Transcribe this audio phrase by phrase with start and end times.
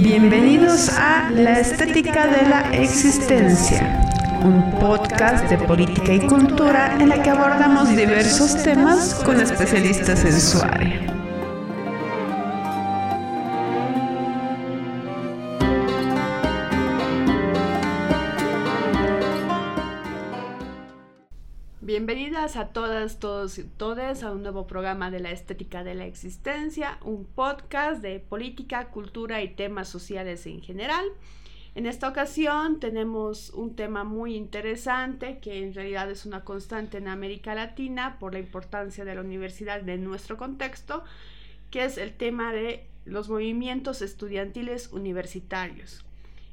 [0.00, 4.00] Bienvenidos a La Estética de la Existencia,
[4.44, 10.40] un podcast de política y cultura en la que abordamos diversos temas con especialistas en
[10.40, 11.17] su área.
[22.48, 26.06] Bienvenidas a todas, todos y todas a un nuevo programa de la estética de la
[26.06, 31.04] existencia, un podcast de política, cultura y temas sociales en general.
[31.74, 37.08] En esta ocasión tenemos un tema muy interesante que en realidad es una constante en
[37.08, 41.04] América Latina por la importancia de la universidad de nuestro contexto,
[41.70, 46.07] que es el tema de los movimientos estudiantiles universitarios.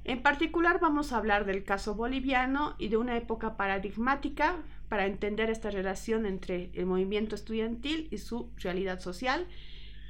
[0.05, 5.49] En particular vamos a hablar del caso boliviano y de una época paradigmática para entender
[5.49, 9.47] esta relación entre el movimiento estudiantil y su realidad social,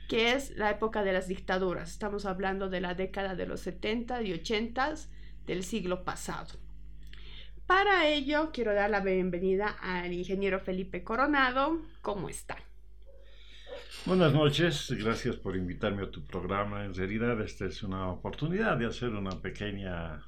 [0.10, 1.92] que es la época de las dictaduras.
[1.92, 4.96] Estamos hablando de la década de los 70 y 80
[5.48, 6.60] del siglo pasado.
[7.66, 11.82] Para ello, quiero dar la bienvenida al ingeniero Felipe Coronado.
[12.02, 12.58] ¿Cómo está?
[14.06, 16.86] Buenas noches, gracias por invitarme a tu programa.
[16.86, 20.24] En realidad, esta es una oportunidad de hacer una pequeña,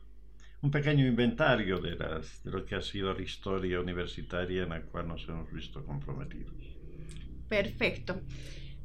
[0.61, 4.81] un pequeño inventario de, las, de lo que ha sido la historia universitaria en la
[4.81, 6.55] cual nos hemos visto comprometidos.
[7.47, 8.21] Perfecto.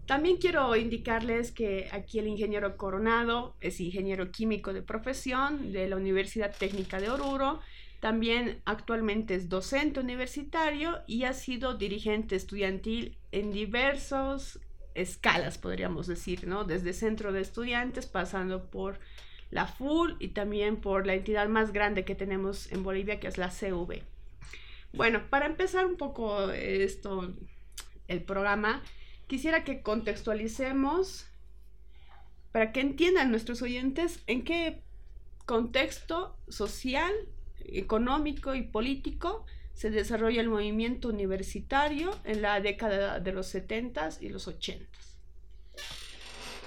[0.07, 5.97] También quiero indicarles que aquí el ingeniero Coronado es ingeniero químico de profesión de la
[5.97, 7.61] Universidad Técnica de Oruro.
[8.01, 14.61] También actualmente es docente universitario y ha sido dirigente estudiantil en diversos
[14.95, 16.65] escalas, podríamos decir, ¿no?
[16.65, 18.99] Desde centro de estudiantes, pasando por
[19.51, 23.39] la FUL y también por la entidad más grande que tenemos en Bolivia, que es
[23.39, 24.03] la CV.
[24.93, 27.35] Bueno, para empezar un poco esto,
[28.09, 28.83] el programa,
[29.27, 31.27] quisiera que contextualicemos
[32.53, 34.83] para que entiendan nuestros oyentes en qué
[35.47, 37.13] contexto social,
[37.65, 44.29] económico y político se desarrolla el movimiento universitario en la década de los 70 y
[44.29, 44.87] los 80.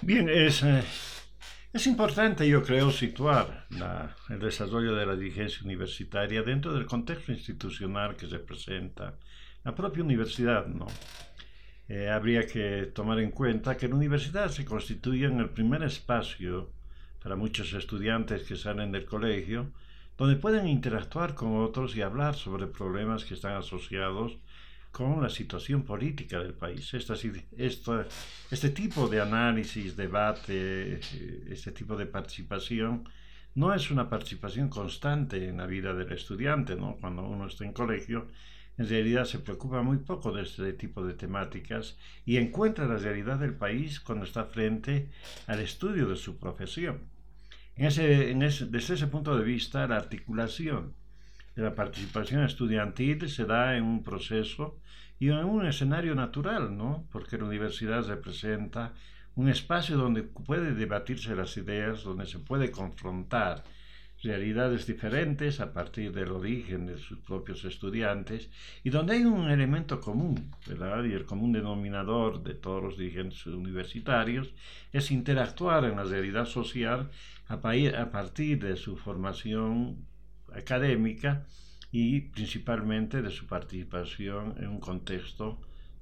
[0.02, 0.84] Bien, es, eh,
[1.74, 3.68] es importante, yo creo, situar
[4.30, 9.16] el desarrollo de la dirigencia universitaria dentro del contexto institucional que representa
[9.64, 10.88] la propia universidad, ¿no?
[11.88, 16.72] Eh, habría que tomar en cuenta que la universidad se constituye en el primer espacio
[17.22, 19.72] para muchos estudiantes que salen del colegio
[20.18, 24.38] donde pueden interactuar con otros y hablar sobre problemas que están asociados
[24.92, 26.94] con la situación política del país.
[26.94, 31.02] Este tipo de análisis, debate,
[31.52, 33.04] este tipo de participación
[33.56, 36.96] no es una participación constante en la vida del estudiante, ¿no?
[37.02, 38.28] Cuando uno está en colegio,
[38.78, 43.40] en realidad se preocupa muy poco de este tipo de temáticas y encuentra la realidad
[43.40, 45.09] del país cuando está frente
[45.48, 47.02] al estudio de su profesión.
[47.78, 50.94] En ese, desde ese punto de vista, la articulación
[51.56, 54.80] de la participación estudiantil se da en un proceso
[55.19, 57.06] y en un escenario natural, ¿no?
[57.12, 58.94] Porque la universidad representa
[59.36, 63.63] un espacio donde puede debatirse las ideas, donde se puede confrontar
[64.24, 68.50] realidades diferentes a partir del origen de sus propios estudiantes
[68.84, 71.03] y donde hay un elemento común, ¿verdad?
[71.03, 74.53] Y el común denominador de todos los dirigentes universitarios
[74.94, 77.12] es interactuar en la realidad social
[77.47, 80.06] a, partir de su formación
[80.53, 81.45] académica
[81.91, 85.59] y principalmente de su participación en un contexto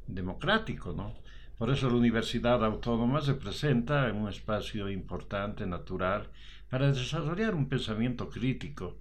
[0.08, 1.14] democrático, ¿no?
[1.58, 6.30] Por eso la Universidad Autónoma se presenta en un espacio importante, natural,
[6.70, 8.98] para desarrollar un pensamiento crítico,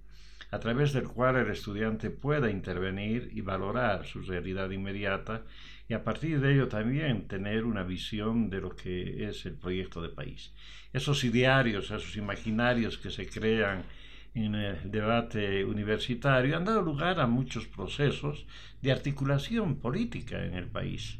[0.53, 5.41] a través del cual el estudiante pueda intervenir y valorar su realidad inmediata
[5.89, 9.99] y a partir de ello también tener una visión de lo que es el proyecto
[10.03, 10.53] de país.
[10.93, 13.81] Esos idearios, esos imaginarios que se crean
[14.35, 18.45] en el debate universitario han dado lugar a muchos procesos
[18.83, 21.17] de articulación política en el país.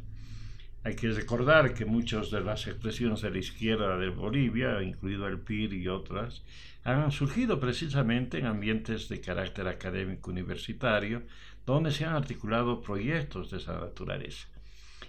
[0.83, 5.39] Hay que recordar que muchas de las expresiones de la izquierda de Bolivia, incluido el
[5.39, 6.43] PIR y otras,
[6.83, 11.23] han surgido precisamente en ambientes de carácter académico universitario,
[11.65, 14.47] donde se han articulado proyectos de esa naturaleza.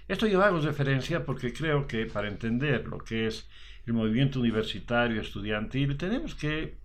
[0.07, 3.49] Esto yo hago referencia porque creo que para entender lo que es
[3.87, 6.79] el movimiento universitario estudiantil tenemos que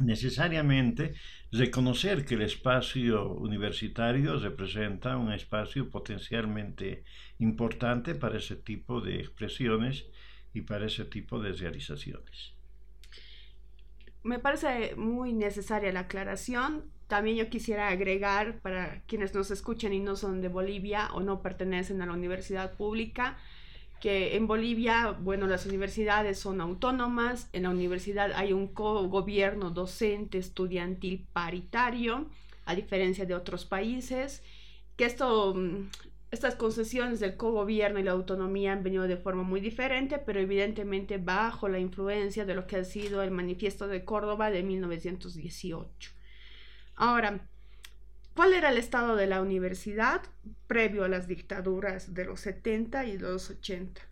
[0.00, 1.14] necesariamente
[1.50, 7.04] reconocer que el espacio universitario representa un espacio potencialmente
[7.38, 10.06] importante para ese tipo de expresiones
[10.52, 12.57] y para ese tipo de realizaciones.
[14.28, 16.84] Me parece muy necesaria la aclaración.
[17.06, 21.40] También yo quisiera agregar para quienes nos escuchan y no son de Bolivia o no
[21.40, 23.38] pertenecen a la universidad pública,
[24.02, 30.36] que en Bolivia, bueno, las universidades son autónomas, en la universidad hay un gobierno docente
[30.36, 32.26] estudiantil paritario,
[32.66, 34.42] a diferencia de otros países,
[34.96, 35.88] que esto, mm,
[36.30, 41.18] estas concesiones del cogobierno y la autonomía han venido de forma muy diferente, pero evidentemente
[41.18, 46.10] bajo la influencia de lo que ha sido el manifiesto de Córdoba de 1918.
[46.96, 47.40] Ahora,
[48.34, 50.22] ¿cuál era el estado de la universidad
[50.66, 54.08] previo a las dictaduras de los 70 y los 80?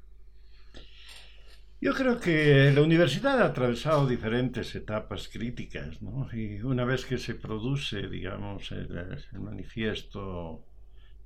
[1.78, 6.26] Yo creo que la universidad ha atravesado diferentes etapas críticas, ¿no?
[6.32, 10.65] Y una vez que se produce, digamos, el, manifiesto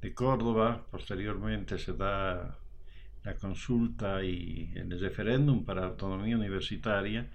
[0.01, 2.59] de Córdoba, posteriormente se da
[3.23, 7.27] la consulta y el referéndum para autonomía universitaria,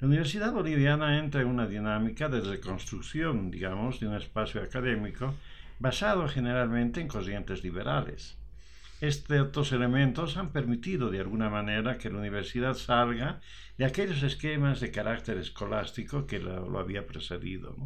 [0.00, 5.34] la Universidad Boliviana entra en una dinámica de reconstrucción, digamos, de un espacio académico
[5.78, 8.38] basado generalmente en corrientes liberales.
[9.00, 13.40] Estos elementos han permitido de alguna manera que la universidad salga
[13.78, 17.76] de aquellos esquemas de carácter escolástico que lo, había precedido.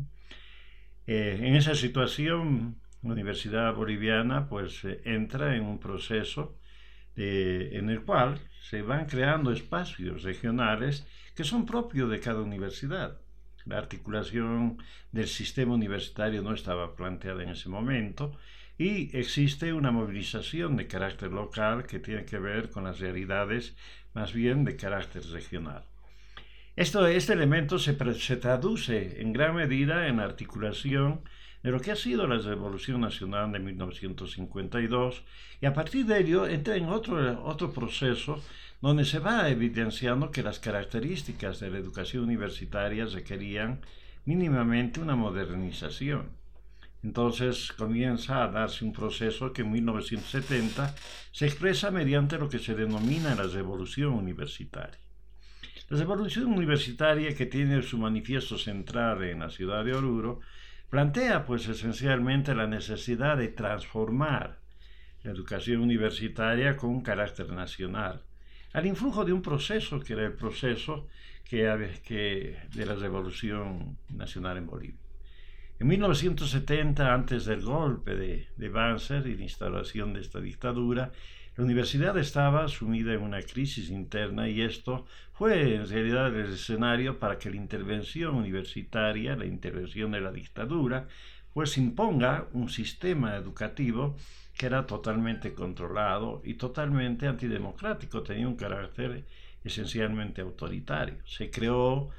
[1.06, 2.81] Eh, en esa situación,
[3.12, 6.59] Universidad Boliviana pues eh, entra en un proceso
[7.17, 11.06] en el cual se van creando espacios regionales
[11.37, 13.21] que son propios de cada universidad.
[13.67, 14.79] La articulación
[15.12, 18.37] del sistema universitario no estaba planteada en ese momento
[18.77, 23.77] y existe una movilización de carácter local que tiene que ver con las realidades
[24.12, 25.85] más bien de carácter regional.
[26.77, 31.23] Esto, este elemento se, se traduce en gran medida en la articulación
[31.64, 35.22] de lo que ha sido la Revolución Nacional de 1952
[35.62, 38.43] y a partir de ello entra en otro, otro proceso
[38.82, 43.81] donde se va evidenciando que las características de la educación universitaria requerían
[44.26, 46.28] mínimamente una modernización.
[47.02, 50.94] Entonces comienza a darse un proceso que en 1970
[51.32, 55.00] se expresa mediante lo que se denomina la revolución universitaria.
[55.88, 60.40] La revolución universitaria, que tiene su manifiesto central en la ciudad de Oruro,
[60.94, 64.61] plantea pues esencialmente la necesidad de transformar
[65.25, 68.23] la educación universitaria con un carácter nacional,
[68.73, 71.08] al influjo de un proceso que era el proceso
[71.43, 75.00] que, que, de la revolución nacional en Bolivia.
[75.81, 81.11] En 1970, antes del golpe de, de Banzer y la instalación de esta dictadura,
[81.56, 87.19] la universidad estaba sumida en una crisis interna y esto fue en realidad el escenario
[87.21, 91.06] para que la intervención universitaria, la intervención de la dictadura,
[91.53, 94.17] pues imponga un sistema educativo
[94.56, 99.25] que era totalmente controlado y totalmente antidemocrático, tenía un carácter
[99.62, 101.17] esencialmente autoritario.
[101.25, 102.11] Se creó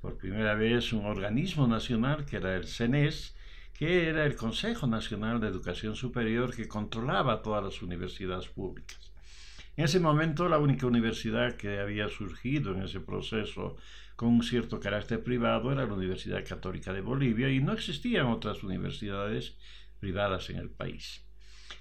[0.00, 3.34] por primera vez un organismo nacional que era el CENES,
[3.74, 9.12] que era el Consejo Nacional de Educación Superior que controlaba todas las universidades públicas.
[9.76, 13.76] En ese momento la única universidad que había surgido en ese proceso
[14.14, 18.62] con un cierto carácter privado era la Universidad Católica de Bolivia y no existían otras
[18.62, 19.56] universidades
[19.98, 21.24] privadas en el país.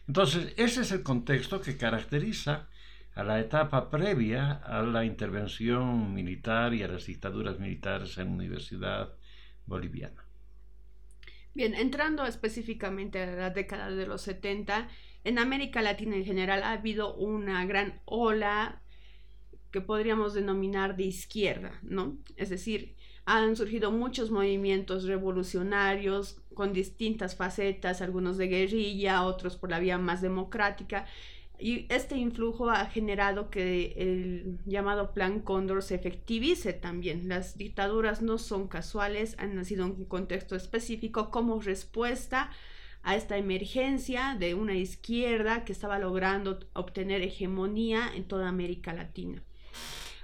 [0.08, 2.68] Entonces, ese es el contexto que caracteriza
[3.14, 8.34] a la etapa previa a la intervención militar y a las dictaduras militares en la
[8.34, 9.14] Universidad
[9.68, 10.23] Boliviana.
[11.56, 14.90] Bien, entrando específicamente a la década de los 70,
[15.24, 18.82] en América Latina en general ha habido una gran ola
[19.70, 22.18] que podríamos denominar de izquierda, ¿no?
[22.38, 29.70] Es decir, han surgido muchos movimientos revolucionarios con distintas facetas, algunos de guerrilla, otros por
[29.70, 31.06] la vía más democrática,
[31.64, 37.30] y este influjo ha generado que el llamado Plan Cóndor se efectivice también.
[37.30, 42.52] Las dictaduras no son casuales, han nacido en un contexto específico como respuesta
[43.02, 49.42] a esta emergencia de una izquierda que estaba logrando obtener hegemonía en toda América Latina.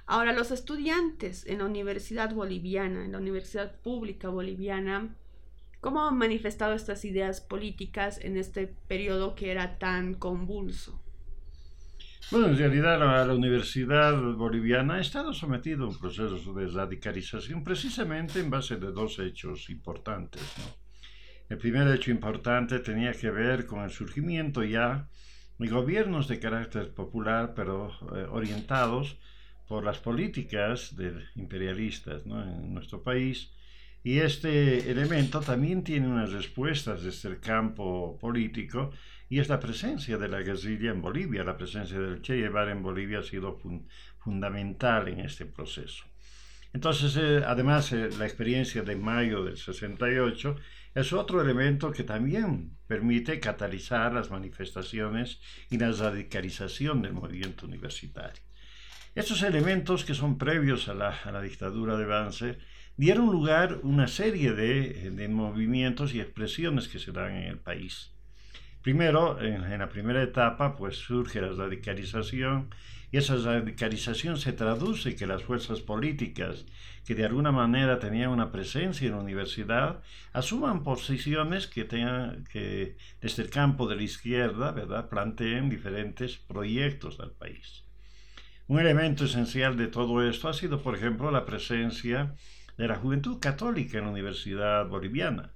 [0.07, 5.15] Ahora, los estudiantes en la Universidad Boliviana, en la Universidad Pública Boliviana,
[5.79, 10.99] ¿cómo han manifestado estas ideas políticas en este periodo que era tan convulso?
[12.31, 18.39] Bueno, en realidad la, Universidad Boliviana ha estado sometida a un proceso de radicalización precisamente
[18.39, 20.41] en base de dos hechos importantes.
[21.49, 25.09] El primer hecho importante tenía que ver con el surgimiento ya
[25.57, 29.17] de gobiernos de carácter popular, pero eh, orientados
[29.67, 33.51] por las políticas de imperialistas en nuestro país.
[34.03, 38.91] Y este elemento también tiene unas respuestas desde el campo político
[39.29, 41.43] y es la presencia de la guerrilla en Bolivia.
[41.43, 43.59] La presencia del Che Guevara en Bolivia ha sido
[44.17, 46.05] fundamental en este proceso.
[46.73, 50.55] Entonces, eh, además, eh, la experiencia de mayo del 68
[50.95, 58.41] es otro elemento que también permite catalizar las manifestaciones y la radicalización del movimiento universitario.
[59.15, 62.59] Estos elementos que son previos a la, dictadura de Banzer
[62.97, 67.59] dieron lugar a una serie de, de, movimientos y expresiones que se dan en el
[67.59, 68.11] país.
[68.81, 72.69] Primero, en, la primera etapa, pues surge la radicalización
[73.11, 76.65] y esa radicalización se traduce que las fuerzas políticas
[77.05, 82.95] que de alguna manera tenían una presencia en la universidad asuman posiciones que tengan que
[83.19, 87.83] desde el campo de la izquierda, ¿verdad?, planteen diferentes proyectos al país.
[88.67, 92.35] Un elemento esencial de todo esto ha sido, por ejemplo, la presencia
[92.77, 95.51] de la juventud católica en la Universidad Boliviana.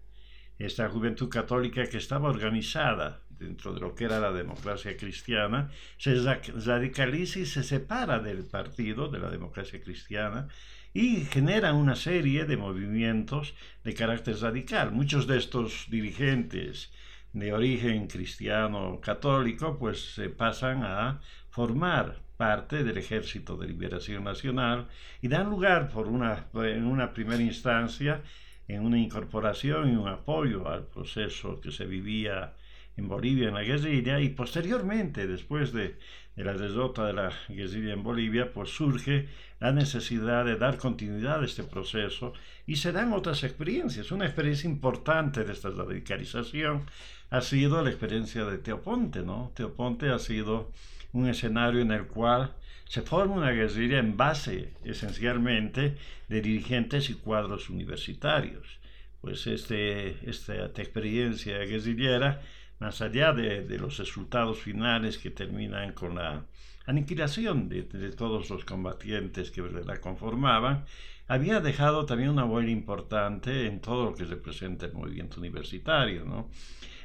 [0.59, 6.15] Esta juventud católica que estaba organizada dentro de lo que era la democracia cristiana, se
[6.15, 10.47] radicaliza y se separa del partido de la democracia cristiana
[10.93, 14.91] y genera una serie de movimientos de carácter radical.
[14.91, 16.91] Muchos de estos dirigentes
[17.33, 21.19] de origen cristiano católico pues se pasan a
[21.49, 24.87] formar parte del Ejército de Liberación Nacional
[25.21, 28.21] y dan lugar por una, en una primera instancia
[28.67, 32.53] en una incorporación y un apoyo al proceso que se vivía
[32.95, 35.97] en Bolivia en la guerrilla y posteriormente, después de,
[36.35, 39.27] de, la derrota de la guerrilla en Bolivia, pues surge
[39.59, 42.33] la necesidad de dar continuidad a este proceso
[42.67, 44.11] y se dan otras experiencias.
[44.11, 46.83] Una experiencia importante de esta radicalización
[47.31, 49.51] ha sido la experiencia de Teoponte, ¿no?
[49.55, 50.71] Teoponte ha sido
[51.13, 52.53] un escenario en el cual
[52.93, 55.97] se forma una guerrilla en base esencialmente
[56.29, 58.79] de dirigentes y cuadros universitarios.
[59.19, 62.43] Pues este, esta experiencia guerrillera,
[62.77, 66.45] más allá de, de, los resultados finales que terminan con la
[66.85, 70.85] aniquilación de, de todos los combatientes que la conformaban,
[71.27, 76.25] había dejado también una huella importante en todo lo que representa el movimiento universitario.
[76.25, 76.51] ¿no?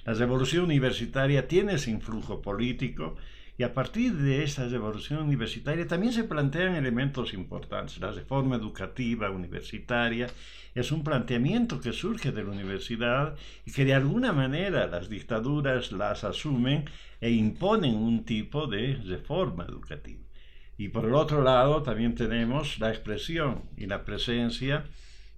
[0.04, 3.16] La revolución universitaria tiene ese influjo político,
[3.58, 7.98] y a partir de esta revolución universitaria también se plantean elementos importantes.
[7.98, 10.28] La reforma educativa universitaria
[10.76, 13.34] es un planteamiento que surge de la universidad
[13.66, 16.84] y que de alguna manera las dictaduras las asumen
[17.20, 20.22] e imponen un tipo de reforma educativa.
[20.76, 24.84] Y por el otro lado también tenemos la expresión y la presencia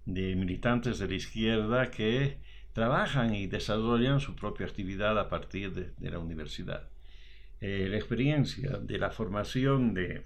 [0.05, 2.37] de militantes de la izquierda que
[2.75, 6.89] trabajan y desarrollan su propia actividad a partir de, de la universidad.
[7.61, 10.25] Eh, la experiencia de la formación de,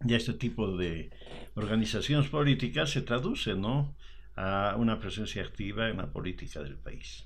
[0.00, 1.10] de, este tipo de
[1.54, 3.94] organizaciones políticas se traduce ¿no?
[4.36, 7.24] a una presencia activa en la política del país.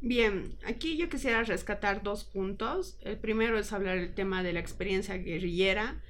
[0.00, 2.96] Bien, aquí yo quisiera rescatar dos puntos.
[3.02, 6.00] El primero es hablar del tema de la experiencia guerrillera.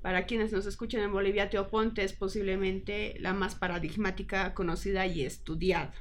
[0.00, 5.92] Para quienes nos escuchan en Bolivia, Teoponte es posiblemente la más paradigmática, conocida y estudiada.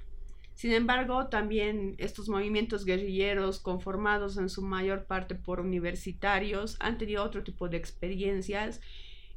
[0.56, 7.24] Sin embargo, también estos movimientos guerrilleros, conformados en su mayor parte por universitarios, han tenido
[7.24, 8.80] otro tipo de experiencias.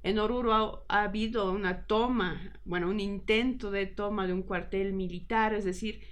[0.04, 5.54] En Oruro ha, habido una toma, bueno, un intento de toma de un cuartel militar,
[5.54, 6.02] es decir,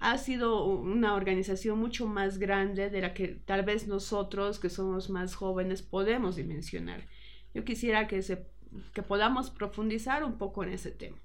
[0.00, 5.10] ha sido una organización mucho más grande de la que tal vez nosotros, que somos
[5.10, 7.06] más jóvenes, podemos dimensionar.
[7.54, 8.48] Yo quisiera que, se,
[8.92, 11.16] que podamos profundizar un poco en ese tema.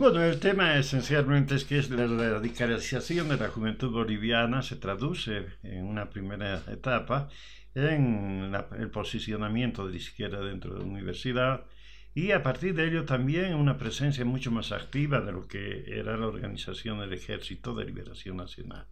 [0.00, 5.84] Bueno, el tema esencialmente es que la radicalización de la juventud boliviana se traduce en
[5.84, 7.28] una primera etapa
[7.74, 11.66] en el posicionamiento de la izquierda dentro de la universidad
[12.14, 16.16] y a partir de ello también una presencia mucho más activa de lo que era
[16.16, 18.86] la organización del Ejército de Liberación Nacional.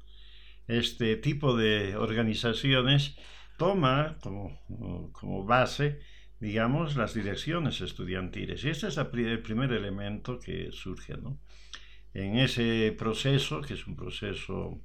[0.66, 3.16] Este tipo de organizaciones
[3.56, 4.60] toma como,
[5.12, 6.00] como base
[6.40, 8.64] digamos, las direcciones estudiantiles.
[8.64, 11.38] Y este es el primer elemento que surge, ¿no?
[12.14, 14.80] En ese proceso, que es un proceso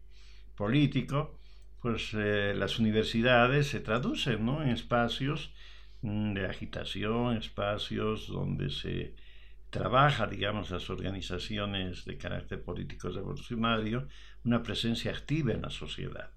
[0.56, 1.40] político,
[1.82, 4.62] pues eh, las universidades se traducen ¿no?
[4.64, 5.54] en espacios
[6.02, 9.16] mm, de agitación, espacios donde se
[9.70, 14.08] trabaja, digamos, las organizaciones de carácter político revolucionario,
[14.46, 16.32] una presencia activa en la sociedad.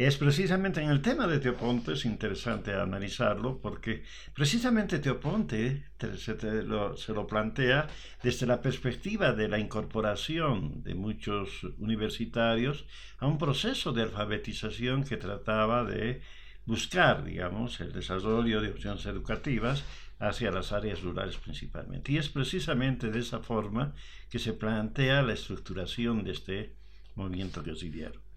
[0.00, 4.02] Es precisamente en el tema de Teoponte, es interesante analizarlo, porque
[4.34, 7.86] precisamente Teoponte se, lo, plantea
[8.22, 12.86] desde la perspectiva de la incorporación de muchos universitarios
[13.18, 16.22] a un proceso de alfabetización que trataba de
[16.64, 19.84] buscar, digamos, el desarrollo de opciones educativas
[20.18, 22.12] hacia las áreas rurales principalmente.
[22.12, 23.92] Y es precisamente de esa forma
[24.30, 26.76] que se plantea la estructuración de este
[27.16, 28.29] movimiento guerrillero.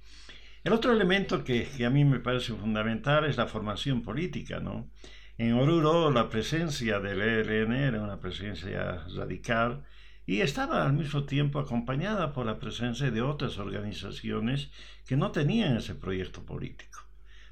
[0.64, 4.90] El otro elemento que, a mí me parece fundamental es la formación política, ¿no?
[5.38, 9.84] En Oruro la presencia del ELN era una presencia radical
[10.26, 14.72] y estaba al mismo tiempo acompañada por la presencia de otras organizaciones
[15.06, 17.02] que no tenían ese proyecto político.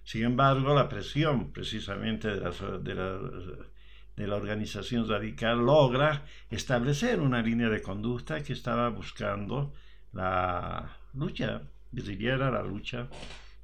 [0.05, 3.19] Sin embargo, la presión precisamente de la, de la,
[4.15, 9.73] de la organización radical logra establecer una línea de conducta que estaba buscando
[10.13, 13.07] la lucha guerrillera, la lucha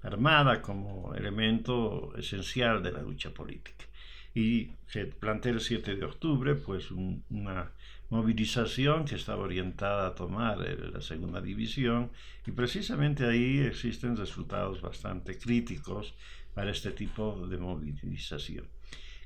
[0.04, 3.86] armada como elemento esencial de la lucha política.
[4.34, 7.72] Y se plantea el 7 de octubre, pues una
[8.10, 12.12] movilización que estaba orientada a tomar la segunda división
[12.46, 16.14] y precisamente ahí existen resultados bastante críticos
[16.54, 18.68] para este tipo de movilización.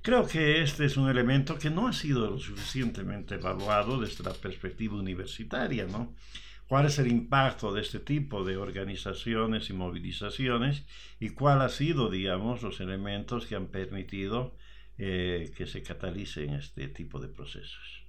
[0.01, 4.33] Creo que este es un elemento que no ha sido lo suficientemente evaluado desde la
[4.33, 6.15] perspectiva universitaria, ¿no?
[6.71, 10.85] ¿Cuál es el impacto de este tipo de organizaciones y movilizaciones
[11.19, 14.55] y cuál ha sido, digamos, los elementos que han permitido
[14.97, 18.05] eh, que se catalicen este tipo de procesos?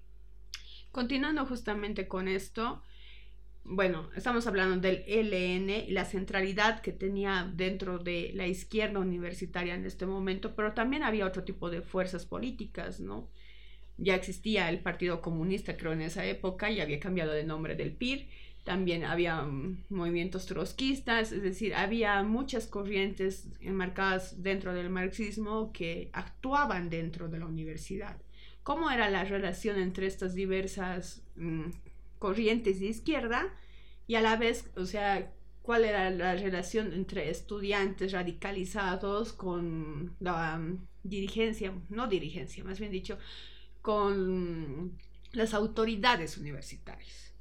[0.92, 2.85] Continuando justamente con esto,
[3.64, 9.75] bueno, estamos hablando del ELN y la centralidad que tenía dentro de la izquierda universitaria
[9.75, 13.28] en este momento, pero también había otro tipo de fuerzas políticas, ¿no?
[13.99, 17.92] Ya existía el Partido Comunista, creo, en esa época y había cambiado de nombre del
[17.92, 18.28] PIR.
[18.64, 26.11] También había mm, movimientos trotskistas, es decir, había muchas corrientes enmarcadas dentro del marxismo que
[26.12, 28.16] actuaban dentro de la universidad
[28.62, 31.71] cómo era la relación entre estas diversas mm,
[32.19, 33.52] corrientes de izquierda
[34.07, 40.59] y a la vez, o sea, cuál era la relación entre estudiantes radicalizados con la
[40.59, 43.19] mm, dirigencia, no dirigencia, más bien dicho,
[43.81, 44.99] con
[45.33, 47.31] las autoridades universitarias.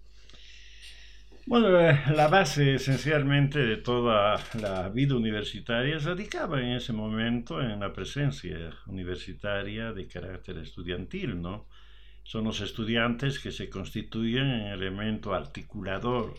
[1.47, 7.91] Bueno, la base esencialmente de toda la vida universitaria radicaba en ese momento en la
[7.91, 11.67] presencia universitaria de carácter estudiantil, ¿no?
[12.23, 16.35] Son los estudiantes que se constituyen en elemento articulador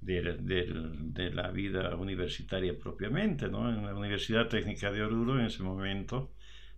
[0.00, 3.68] de, la vida universitaria propiamente, ¿no?
[3.68, 6.32] En la Universidad Técnica de Oruro en ese momento,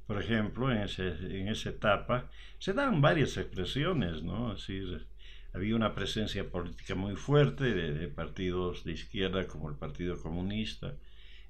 [0.07, 2.29] por ejemplo, en, en esa etapa,
[2.59, 4.53] se dan varias expresiones, ¿no?
[4.53, 5.12] Es decir,
[5.55, 10.95] había una presencia política muy fuerte de, partidos de izquierda como el Partido Comunista.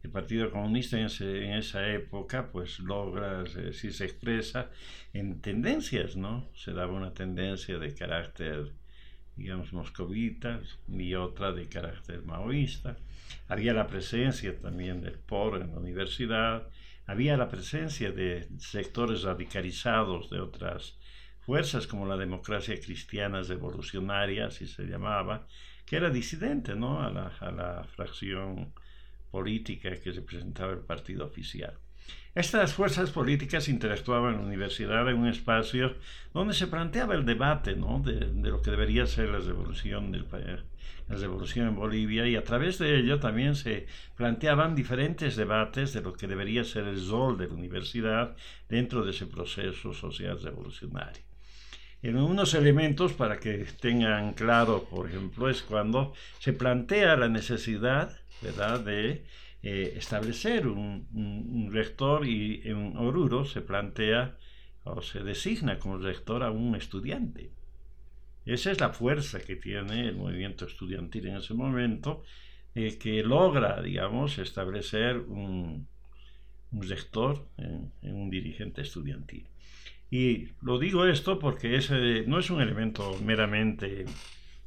[0.03, 4.71] El Partido Comunista en, esa época pues logra, si se expresa
[5.13, 6.49] en tendencias, ¿no?
[6.55, 8.73] Se daba una tendencia de carácter,
[9.37, 12.97] digamos, moscovita y otra de carácter maoísta.
[13.47, 16.69] Había la presencia también del POR en la universidad,
[17.07, 20.97] había la presencia de sectores radicalizados de otras
[21.45, 25.47] fuerzas como la democracia cristiana revolucionaria, así se llamaba,
[25.85, 27.03] que era disidente ¿no?
[27.03, 28.73] a, la, fracción
[29.31, 31.75] política que representaba el partido oficial.
[32.35, 35.97] Estas fuerzas políticas interactuaban en la universidad en un espacio
[36.33, 38.01] donde se planteaba el debate ¿no?
[38.01, 40.27] de, de, lo que debería ser la revolución, del,
[41.09, 46.03] la revolución en Bolivia y a través de ello también se planteaban diferentes debates de
[46.03, 48.37] lo que debería ser el rol de la universidad
[48.69, 51.32] dentro de ese proceso social revolucionario
[52.03, 58.19] en unos elementos para que tengan claro, por ejemplo, es cuando se plantea la necesidad
[58.41, 59.25] de
[59.63, 64.37] eh, establecer un, rector y en Oruro se plantea
[64.83, 67.53] o se designa como rector a un estudiante.
[68.45, 72.25] Esa es la fuerza que tiene el movimiento estudiantil en ese momento,
[72.75, 75.87] eh, que logra, digamos, establecer un,
[76.73, 79.52] rector en un dirigente estudiantil.
[80.13, 84.05] Y lo digo esto porque ese no es un elemento meramente,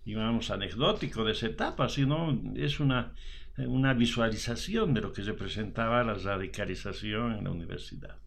[0.03, 3.13] digamos, anecdótico de esa etapa, sino es una,
[3.55, 8.17] una visualización de lo que representaba la radicalización en la universidad.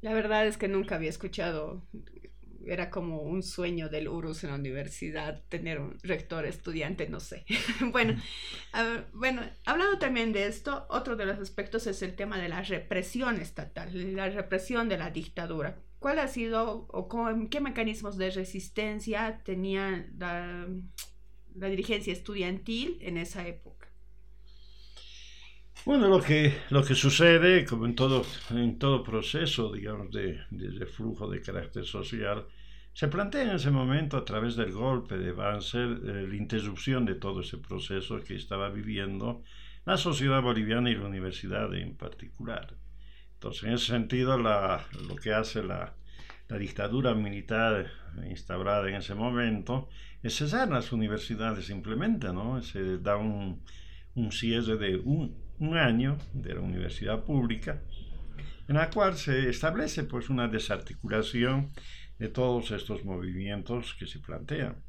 [0.00, 1.82] La verdad es que nunca había escuchado
[2.66, 7.44] era como un sueño del URUS en la universidad, tener un rector estudiante, no sé.
[7.92, 8.20] bueno,
[9.12, 13.40] bueno, hablando también de esto, otro de los aspectos es el tema de la represión
[13.40, 15.78] estatal, la represión de la dictadura.
[15.98, 20.66] ¿Cuál ha sido o qué mecanismos de resistencia tenía la,
[21.54, 23.81] dirigencia estudiantil en esa época?
[25.84, 30.86] Bueno, lo que, lo que sucede, como en todo, en todo proceso, digamos, de, de,
[30.86, 32.46] flujo de carácter social,
[32.92, 37.16] se plantea en ese momento, a través del golpe de Banzer, eh, la interrupción de
[37.16, 39.42] todo ese proceso que estaba viviendo
[39.84, 42.76] la sociedad boliviana y la universidad en particular.
[43.34, 45.96] Entonces, en ese sentido, la, lo que hace la,
[46.48, 47.90] la dictadura militar
[48.30, 49.88] instaurada en ese momento
[50.22, 52.62] es cesar las universidades simplemente, ¿no?
[52.62, 53.64] Se da un,
[54.14, 57.80] un cierre de un, un año de la universidad pública,
[58.66, 61.70] en la cual se establece pues una desarticulación
[62.18, 64.82] de todos estos movimientos que se plantean.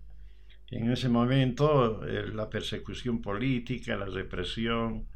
[0.71, 5.07] En ese momento eh, la persecución política, la represión,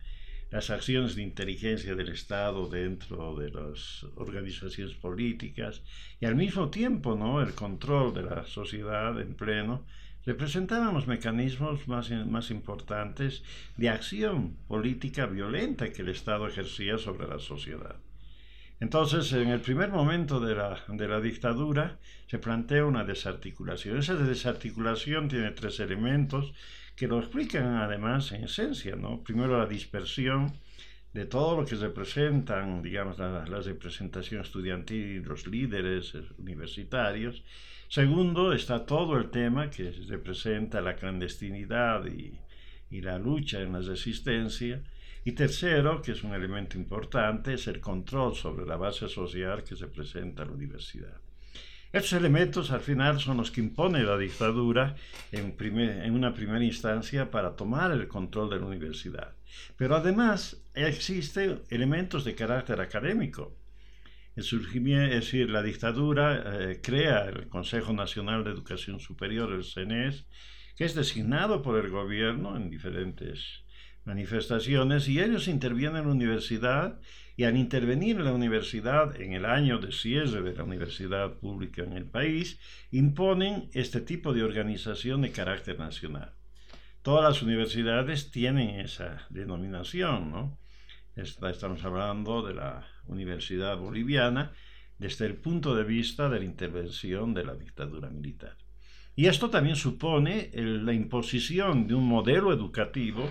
[0.51, 5.81] las acciones de inteligencia del Estado dentro de las organizaciones políticas
[6.19, 7.41] y al mismo tiempo ¿no?
[7.41, 9.85] el control de la sociedad en pleno
[10.27, 13.43] representaban los mecanismos más, más importantes
[13.77, 17.95] de acción política violenta que el Estado ejercía sobre la sociedad.
[18.81, 23.97] Entonces, en el primer momento de la, de la, dictadura se plantea una desarticulación.
[23.97, 26.53] Esa desarticulación tiene tres elementos
[26.97, 29.23] que lo explican además en esencia, ¿no?
[29.23, 30.51] Primero la dispersión
[31.13, 37.43] de todo lo que representan, digamos, la, representación estudiantil y los líderes universitarios.
[37.89, 42.37] Segundo, está todo el tema que representa la clandestinidad y,
[43.01, 44.83] la lucha en la resistencia.
[45.23, 49.75] Y tercero, que es un elemento importante, es el control sobre la base social que
[49.75, 51.17] se presenta en la universidad.
[51.93, 54.95] Estos elementos al final son los que impone la dictadura
[55.31, 59.33] en, una primera instancia para tomar el control de la universidad.
[59.77, 63.55] Pero además existen elementos de carácter académico.
[64.37, 69.63] El surgimiento, es decir, la dictadura eh, crea el Consejo Nacional de Educación Superior, el
[69.63, 70.27] CNES,
[70.75, 73.63] que es designado por el gobierno en diferentes
[74.05, 76.99] manifestaciones y ellos intervienen en la universidad
[77.35, 81.81] y al intervenir en la universidad en el año de cierre de la universidad pública
[81.81, 82.59] en el país,
[82.91, 86.35] imponen este tipo de organización de carácter nacional.
[87.01, 90.59] Todas las universidades tienen esa denominación, ¿no?
[91.17, 94.53] Estamos hablando de la Universidad Boliviana
[94.99, 98.55] desde el punto de vista de la intervención de la dictadura militar.
[99.15, 103.27] Y esto también supone la imposición de un modelo educativo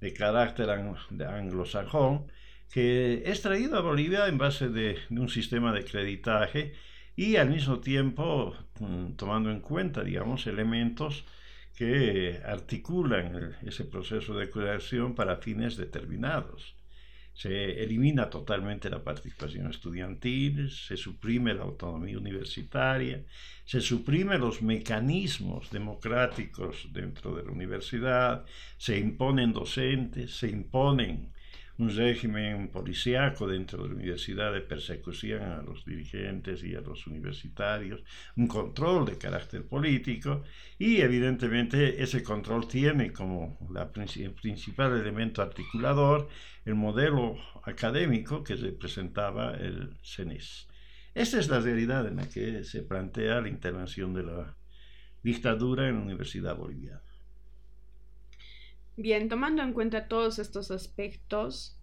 [0.00, 2.26] de carácter anglosajón
[2.72, 6.72] que es traído a Bolivia en base de, un sistema de creditaje
[7.16, 11.26] y al mismo tiempo mm, tomando en cuenta, digamos, elementos
[11.74, 16.74] que articulan ese proceso de creación para fines determinados.
[17.36, 23.26] Se elimina totalmente la participación estudiantil, se suprime la autonomía universitaria,
[23.66, 28.46] se suprime los mecanismos democráticos dentro de la universidad,
[28.78, 31.30] se imponen docentes, se imponen
[31.78, 37.06] un régimen policíaco dentro de la universidad de persecución a los dirigentes y a los
[37.06, 38.02] universitarios,
[38.36, 40.42] un control de carácter político
[40.78, 43.58] y evidentemente ese control tiene como
[44.16, 46.28] el principal elemento articulador
[46.64, 50.66] el modelo académico que representaba el CENIS.
[51.14, 54.56] Esta es la realidad en la que se plantea la intervención de la
[55.22, 57.05] dictadura en la Universidad Boliviana.
[58.96, 61.78] Bien, tomando en cuenta todos estos aspectos,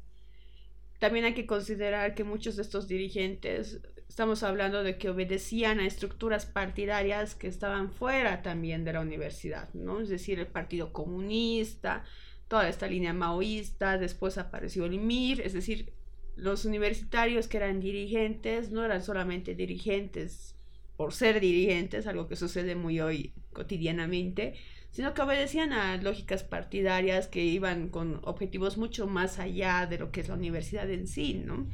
[0.99, 5.85] también hay que considerar que muchos de estos dirigentes, estamos hablando de que obedecían a
[5.85, 9.99] estructuras partidarias que estaban fuera también de la universidad, ¿no?
[9.99, 12.03] Es decir, el Partido Comunista,
[12.47, 15.93] toda esta línea maoísta, después apareció el MIR, es decir,
[16.35, 20.55] los universitarios que eran dirigentes no eran solamente dirigentes
[20.97, 24.55] por ser dirigentes, algo que sucede muy hoy cotidianamente,
[24.93, 30.11] sino que obedecían a lógicas partidarias que iban con objetivos mucho más allá de lo
[30.11, 31.67] que es la universidad en sí, ¿no?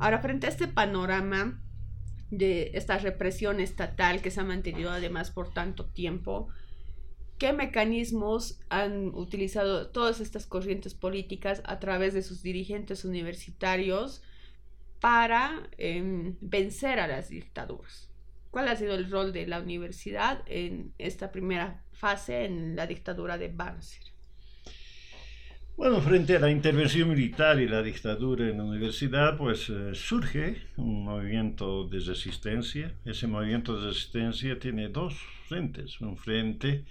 [0.00, 1.62] Ahora, frente a este panorama
[2.30, 6.48] de esta represión estatal que se ha mantenido además por tanto tiempo,
[7.38, 14.20] ¿qué mecanismos han utilizado todas estas corrientes políticas a través de sus dirigentes universitarios
[15.00, 18.10] para em, vencer a las dictaduras?
[18.50, 23.38] ¿Cuál ha sido el rol de la universidad en esta primera fase en la dictadura
[23.38, 24.02] de Banzer?
[25.76, 30.62] Bueno, frente a la intervención militar y la dictadura en la universidad, pues eh, surge
[30.76, 32.94] un movimiento de resistencia.
[33.04, 35.14] Ese movimiento de resistencia tiene dos
[35.48, 36.00] frentes.
[36.00, 36.84] Un frente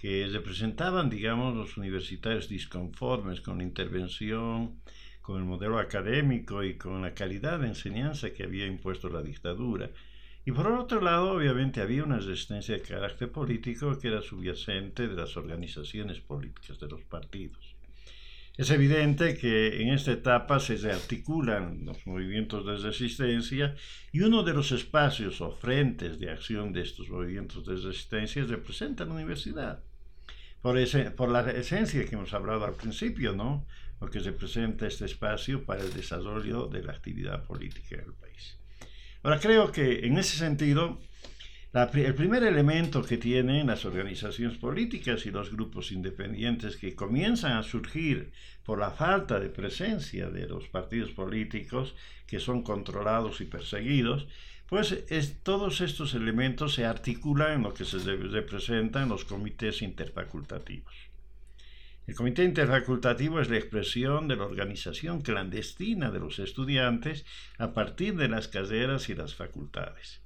[0.00, 4.80] que representaban, digamos, los universitarios disconformes con la intervención,
[5.20, 9.90] con el modelo académico y con la calidad de enseñanza que había impuesto la dictadura
[10.44, 15.14] y por otro lado, obviamente había una resistencia de carácter político que era subyacente de
[15.14, 17.76] las organizaciones políticas, de los partidos.
[18.56, 23.74] Es evidente que en esta etapa se rearticulan los movimientos de resistencia
[24.10, 29.06] y uno de los espacios o frentes de acción de estos movimientos de resistencia representa
[29.06, 29.82] la universidad.
[30.60, 33.66] Por, ese, por la esencia que hemos hablado al principio, ¿no?
[34.00, 38.61] Lo que representa este espacio para el desarrollo de la actividad política del país.
[39.22, 41.00] Ahora creo que en ese sentido
[41.72, 47.62] el primer elemento que tienen las organizaciones políticas y los grupos independientes que comienzan a
[47.62, 48.32] surgir
[48.64, 51.94] por la falta de presencia de los partidos políticos
[52.26, 54.26] que son controlados y perseguidos,
[54.66, 55.02] pues
[55.42, 61.11] todos estos elementos se articulan en lo que se representa en los comités interfacultativos.
[62.06, 67.24] El comité interfacultativo es la expresión de la organización clandestina de los estudiantes
[67.58, 70.22] a partir de las carreras y las facultades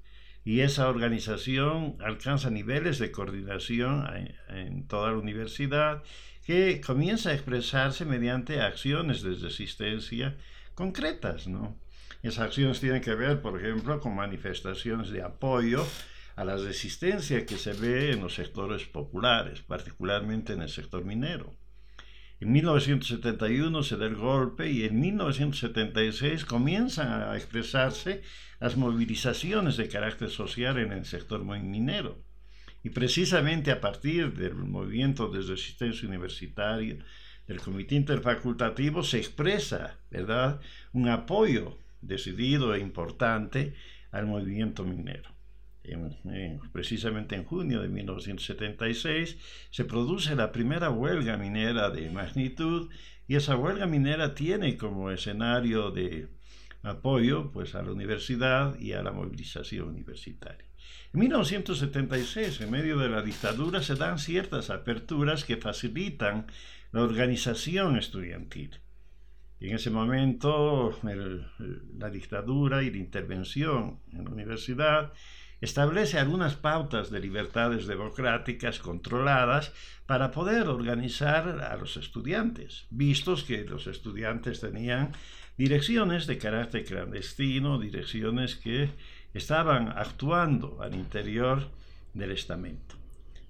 [0.47, 4.07] y esa organización alcanza niveles de coordinación
[4.49, 6.05] en, toda la universidad
[6.45, 10.37] que comienza a expresarse mediante acciones de resistencia
[10.77, 11.77] concretas, ¿no?
[12.23, 15.85] Esas acciones tienen que ver, por ejemplo, con manifestaciones de apoyo
[16.37, 21.57] a la resistencia que se ve en los sectores populares, particularmente en el sector minero.
[22.39, 28.23] En 1971 se da el golpe y en 1976 comienzan a expresarse
[28.61, 32.19] las movilizaciones de carácter social en el sector minero.
[32.83, 36.99] Y precisamente a partir del movimiento de resistencia universitaria,
[37.47, 40.61] del comité interfacultativo, se expresa, ¿verdad?,
[40.93, 43.75] un apoyo decidido e importante
[44.11, 45.36] al movimiento minero
[46.73, 49.37] precisamente en junio de 1976,
[49.71, 52.91] se produce la primera huelga minera de magnitud
[53.29, 56.29] y esa huelga minera tiene como escenario de
[56.83, 60.65] apoyo pues, a la universidad y a la movilización universitaria.
[61.13, 66.47] En 1976, en medio de la dictadura, se dan ciertas aperturas que facilitan
[66.93, 68.79] la organización estudiantil.
[69.59, 70.99] Y en ese momento,
[71.99, 75.13] la dictadura y la intervención en la universidad
[75.61, 79.73] establece algunas pautas de libertades democráticas controladas
[80.07, 85.13] para poder organizar a los estudiantes, vistos que los estudiantes tenían
[85.57, 88.91] direcciones de carácter clandestino, direcciones que
[89.33, 91.71] estaban actuando al interior
[92.13, 92.97] del estamento.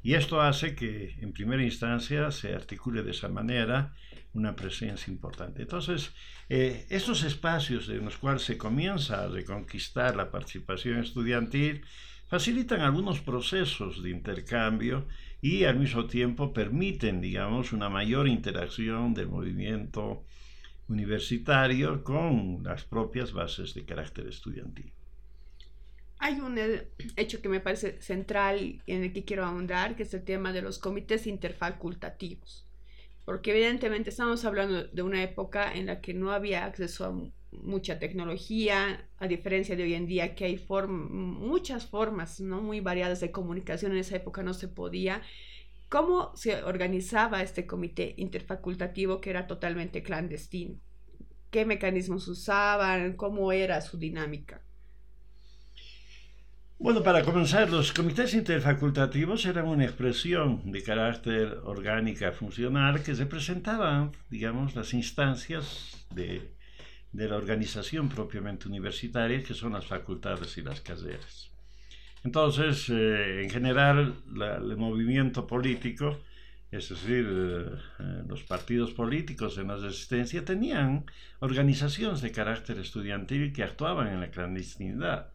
[0.03, 3.95] Y esto hace que en primera instancia se articule de esa manera
[4.37, 5.63] una presencia importante.
[5.63, 6.13] Entonces,
[6.49, 11.83] eh, estos espacios en los cuales se comienza a reconquistar la participación estudiantil
[12.29, 15.07] facilitan algunos procesos de intercambio
[15.41, 20.25] y al mismo tiempo permiten, digamos, una mayor interacción del movimiento
[20.89, 24.93] universitario con las propias bases de carácter estudiantil.
[26.19, 30.15] Hay un eh, hecho que me parece central en el que quiero ahondar, que es
[30.15, 32.66] el tema de los comités interfacultativos
[33.27, 37.13] porque evidentemente estamos hablando de una época en la que no había acceso a
[37.51, 43.19] mucha tecnología, a diferencia de hoy en día que hay muchas formas no muy variadas
[43.19, 45.23] de comunicación, en esa época no se podía.
[45.89, 50.79] ¿Cómo se organizaba este comité interfacultativo que era totalmente clandestino?
[51.51, 53.17] ¿Qué mecanismos usaban?
[53.17, 54.65] ¿Cómo era su dinámica?
[56.79, 64.13] Bueno, para comenzar, los comités interfacultativos eran una expresión de carácter orgánica funcional que representaban,
[64.29, 66.43] digamos, las instancias de,
[67.15, 71.51] la organización propiamente universitaria, que son las facultades y las carreras.
[72.25, 76.21] Entonces, eh, en general, el movimiento político,
[76.71, 81.07] es decir, eh, los partidos políticos en la resistencia, tenían
[81.39, 85.33] organizaciones de carácter estudiantil que actuaban en la clandestinidad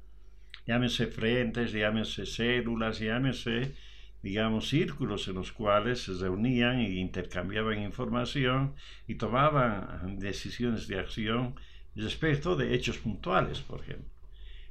[0.66, 3.76] llámese frentes, llámese células, llámese,
[4.22, 8.76] digamos, círculos en los cuales se reunían e intercambiaban información
[9.08, 11.56] y tomaban decisiones de acción
[11.96, 14.10] respecto de hechos puntuales, por ejemplo.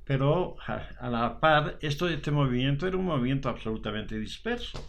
[0.04, 4.84] Pero a la par, esto, este movimiento era un movimiento absolutamente disperso.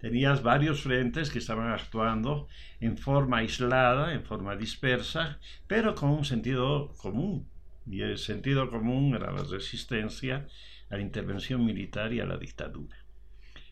[0.00, 2.46] Tenías varios frentes que estaban actuando
[2.80, 7.48] en forma aislada, en forma dispersa, pero con un sentido común
[7.90, 10.46] y el sentido común era la resistencia
[10.90, 12.96] a la intervención militar y a la dictadura.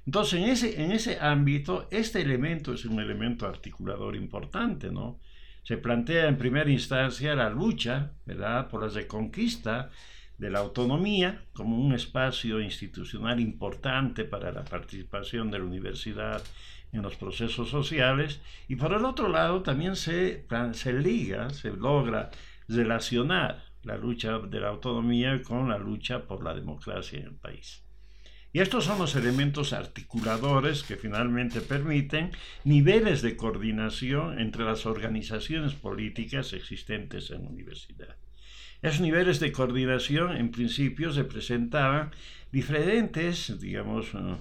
[0.06, 5.18] Entonces, en ese, en ese ámbito, este elemento es un elemento articulador importante, ¿no?
[5.64, 9.90] Se plantea en primera instancia la lucha, ¿verdad?, por la reconquista
[10.38, 16.42] de la autonomía como un espacio institucional importante para la participación de la universidad
[16.92, 22.30] en los procesos sociales y por el otro lado también se, se liga, se logra
[22.68, 27.82] relacionar la lucha de la autonomía con la lucha por la democracia en el país.
[28.52, 32.32] Y estos son los elementos articuladores que finalmente permiten
[32.64, 38.16] niveles de coordinación entre las organizaciones políticas existentes en universidad.
[38.82, 42.12] Esos niveles de coordinación en principio se presentaban
[42.50, 44.36] diferentes, digamos, eh,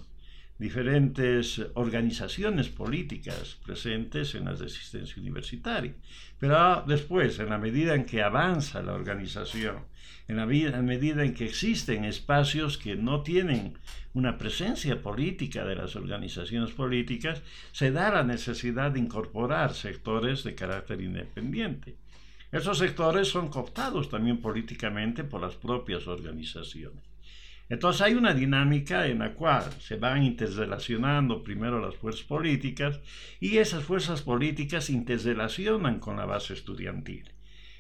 [0.58, 5.94] diferentes organizaciones políticas presentes en la resistencia universitaria.
[6.40, 9.84] Pero después, en la medida en que avanza la organización,
[10.28, 13.78] en la medida en que existen espacios que no tienen
[14.14, 17.42] una presencia política de las organizaciones políticas,
[17.72, 21.98] se da la necesidad de incorporar sectores de carácter independiente.
[22.52, 27.15] Esos sectores son cooptados también políticamente por las propias organizaciones.
[27.68, 33.00] Entonces hay una dinámica en la cual se van interrelacionando primero las fuerzas políticas
[33.40, 37.32] y esas fuerzas políticas interrelacionan con la base estudiantil.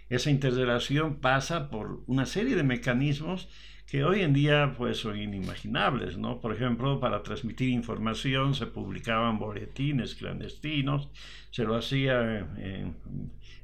[0.09, 3.49] Esa interrelación pasa por una serie de mecanismos
[3.87, 6.41] que hoy en día pues son inimaginables, ¿no?
[6.41, 11.09] Por ejemplo, para transmitir información se publicaban boletines clandestinos,
[11.51, 12.95] se lo hacía en,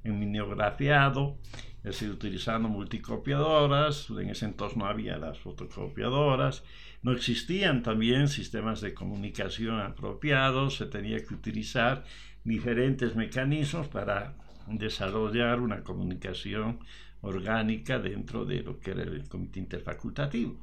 [0.03, 1.37] mineografiado,
[1.77, 6.63] es decir, utilizando multicopiadoras, en ese entonces no había las fotocopiadoras,
[7.01, 12.03] no existían también sistemas de comunicación apropiados, se tenía que utilizar
[12.43, 14.35] diferentes mecanismos para
[14.67, 16.79] desarrollar una comunicación
[17.21, 20.59] orgánica dentro de lo que era el comité interfacultativo.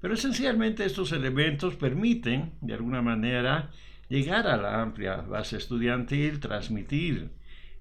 [0.00, 3.70] Pero esencialmente estos elementos permiten, de alguna manera,
[4.08, 7.30] llegar a la amplia base estudiantil, transmitir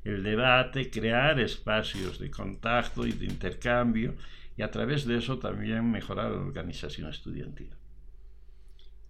[0.03, 4.15] el debate, crear espacios de contacto y de intercambio
[4.55, 7.69] y a través de eso también mejorar la organización estudiantil.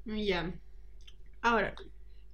[0.05, 0.51] Ya.
[1.41, 1.75] Ahora,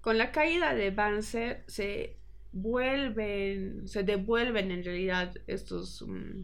[0.02, 2.18] con la caída de Banzer se
[2.52, 6.04] vuelven, se devuelven en realidad estos...
[6.08, 6.44] Mm,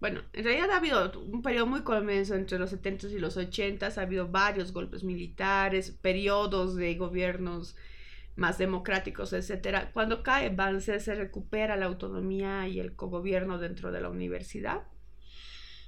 [0.00, 3.86] bueno, en realidad ha habido un periodo muy convenzo entre los 70 y los 80,
[3.86, 7.76] ha habido varios golpes militares, periodos de gobiernos
[8.36, 9.90] más democráticos, etcétera.
[9.92, 14.82] Cuando cae Banzer, se recupera la autonomía y el cogobierno dentro de la universidad.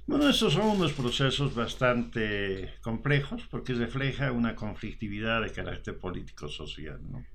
[0.07, 6.99] Bueno, estos son unos procesos bastante complejos porque refleja una conflictividad de carácter político-social.
[7.09, 7.25] ¿no?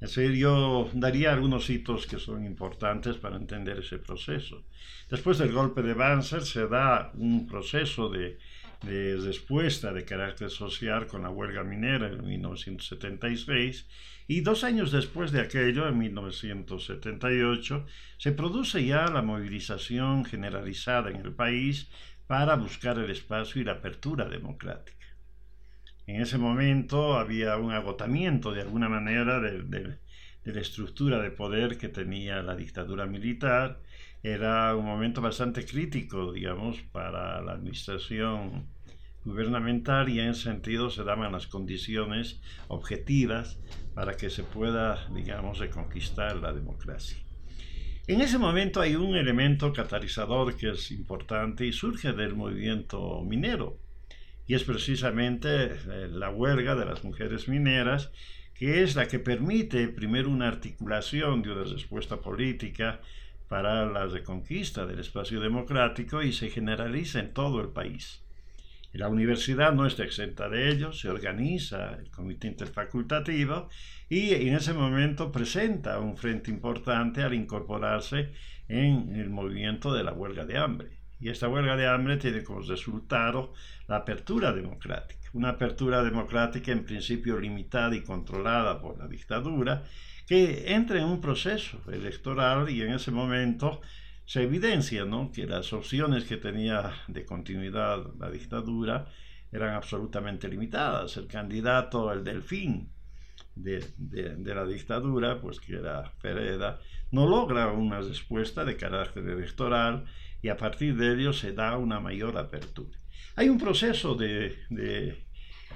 [0.00, 4.64] Es decir, yo daría algunos hitos que son importantes para entender ese proceso.
[5.08, 8.36] Después del golpe de Banzer se da un proceso de
[8.82, 13.86] de respuesta de carácter social con la huelga minera en 1976
[14.28, 17.86] y dos años después de aquello, en 1978,
[18.18, 21.90] se produce ya la movilización generalizada en el país
[22.26, 25.06] para buscar el espacio y la apertura democrática.
[26.06, 31.78] En ese momento había un agotamiento de alguna manera de, de la estructura de poder
[31.78, 33.80] que tenía la dictadura militar.
[34.22, 38.66] Era un momento bastante crítico, digamos, para la administración
[39.24, 43.58] y en sentido se daban las condiciones objetivas
[43.94, 47.18] para que se pueda, digamos, reconquistar la democracia.
[48.08, 53.78] En ese momento hay un elemento catalizador que es importante y surge del movimiento minero,
[54.46, 58.10] y es precisamente eh, la huelga de las mujeres mineras,
[58.54, 63.00] que es la que permite primero una articulación de una respuesta política
[63.48, 68.22] para la reconquista del espacio democrático y se generaliza en todo el país.
[68.92, 73.70] La universidad no está exenta de ello, se organiza el comité interfacultativo
[74.10, 78.32] y en ese momento presenta un frente importante al incorporarse
[78.68, 80.98] en el movimiento de la huelga de hambre.
[81.18, 83.54] Y esta huelga de hambre tiene como resultado
[83.88, 89.84] la apertura democrática, una apertura democrática en principio limitada y controlada por la dictadura,
[90.26, 93.80] que entra en un proceso electoral y en ese momento
[94.24, 95.30] se evidencia ¿no?
[95.32, 99.06] que las opciones que tenía de continuidad la dictadura
[99.50, 101.16] eran absolutamente limitadas.
[101.16, 102.90] El candidato, el delfín
[103.54, 106.80] de, de, la dictadura, pues que era Pereda,
[107.10, 110.04] no logra una respuesta de carácter electoral
[110.40, 112.98] y a partir de ello se da una mayor apertura.
[113.36, 115.26] Hay un proceso de, de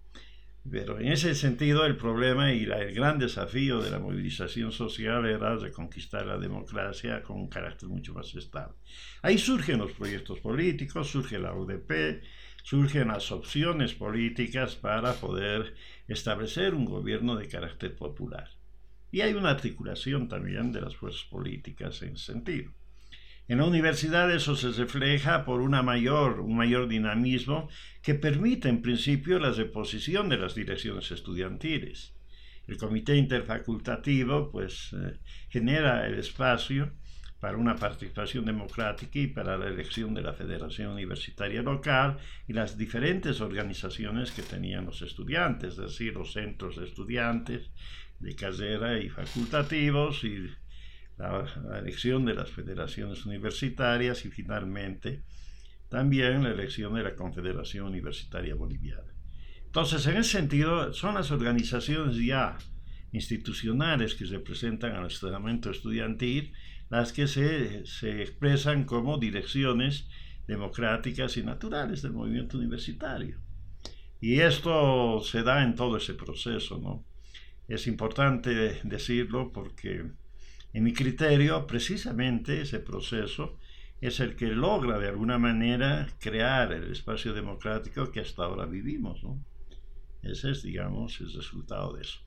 [0.69, 5.55] Pero en ese sentido el problema y el gran desafío de la movilización social era
[5.57, 8.73] reconquistar la democracia con un carácter mucho más estable.
[9.21, 12.23] Ahí surgen los proyectos políticos, surge la UDP,
[12.63, 15.75] surgen las opciones políticas para poder
[16.07, 18.49] establecer un gobierno de carácter popular.
[19.11, 22.71] Y hay una articulación también de las fuerzas políticas en ese sentido.
[23.47, 27.69] En la universidad eso se refleja por una mayor, un mayor dinamismo
[28.01, 32.15] que permite en principio la reposición de las direcciones estudiantiles.
[32.65, 35.19] El comité interfacultativo pues eh,
[35.49, 36.93] genera el espacio
[37.39, 42.17] para una participación democrática y para la elección de la Federación Universitaria Local
[42.47, 47.69] y las diferentes organizaciones que tenían los estudiantes, es decir, los centros de estudiantes
[48.19, 50.49] de carrera y facultativos y
[51.17, 51.45] la,
[51.79, 55.23] elección de las federaciones universitarias y finalmente
[55.89, 59.13] también la elección de la Confederación Universitaria Boliviana.
[59.65, 62.57] Entonces, en ese sentido, son las organizaciones ya
[63.11, 66.53] institucionales que representan al estamento estudiantil
[66.89, 70.07] las que se, se, expresan como direcciones
[70.47, 73.39] democráticas y naturales del movimiento universitario.
[74.19, 77.05] Y esto se da en todo ese proceso, ¿no?
[77.67, 80.11] Es importante decirlo porque
[80.75, 83.57] en mi criterio, precisamente ese proceso
[84.01, 89.21] es el que logra de alguna manera crear el espacio democrático que hasta ahora vivimos.
[90.21, 92.19] Ese es, digamos, el resultado de eso.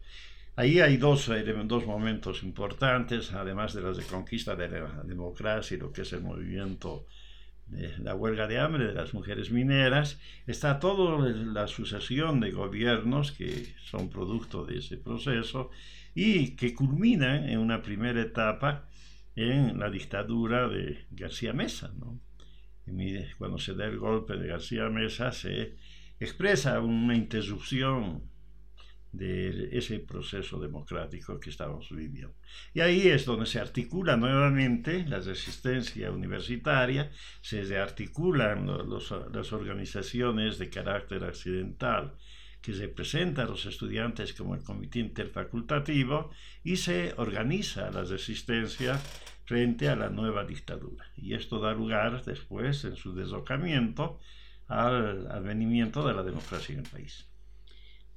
[0.57, 1.31] Ahí hay dos,
[1.67, 6.13] dos momentos importantes, además de las de conquista de la democracia y lo que es
[6.15, 7.05] el movimiento
[7.67, 13.31] de la huelga de hambre de las mujeres mineras, está toda la sucesión de gobiernos
[13.31, 15.71] que son producto de ese proceso
[16.21, 18.89] y que culmina en una primera etapa
[19.37, 21.93] en la dictadura de García Mesa.
[21.97, 22.21] ¿no?
[23.39, 25.77] Cuando se da el golpe de García Mesa se
[26.19, 28.29] expresa una interrupción
[29.13, 32.35] de ese proceso democrático que estamos viviendo.
[32.75, 40.69] Y ahí es donde se articula nuevamente la resistencia universitaria, se rearticulan las organizaciones de
[40.69, 42.17] carácter accidental
[42.63, 46.31] que representa a los estudiantes como el comité interfacultativo
[46.65, 49.01] y se organiza la resistencia
[49.45, 51.07] frente a la nueva dictadura.
[51.17, 54.21] Y esto da lugar después, en su deslocamiento,
[54.67, 57.27] al advenimiento de la democracia en el país.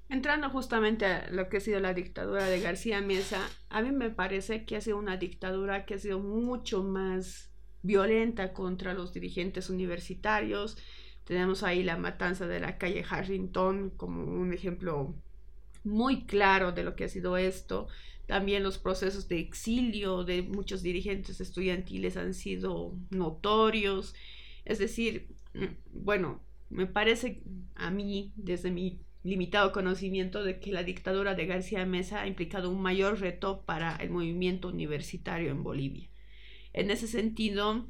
[0.10, 3.40] Entrando justamente a lo que ha sido la dictadura de García Mesa,
[3.70, 7.50] a mí me parece que ha sido una dictadura que ha sido mucho más
[7.82, 10.78] violenta contra los dirigentes universitarios.
[11.26, 15.16] Tenemos ahí la matanza de la calle Harrington como un ejemplo
[15.84, 17.88] muy claro de lo que ha sido esto.
[18.28, 24.16] También los procesos de exilio de muchos dirigentes estudiantiles han sido notorios.
[24.66, 25.66] Es decir, mm,
[26.04, 27.42] bueno, me parece
[27.76, 32.70] a mí, desde mi limitado conocimiento de que la dictadura de García Mesa ha implicado
[32.70, 36.10] un mayor reto para el movimiento universitario en Bolivia.
[36.74, 37.88] En ese sentido,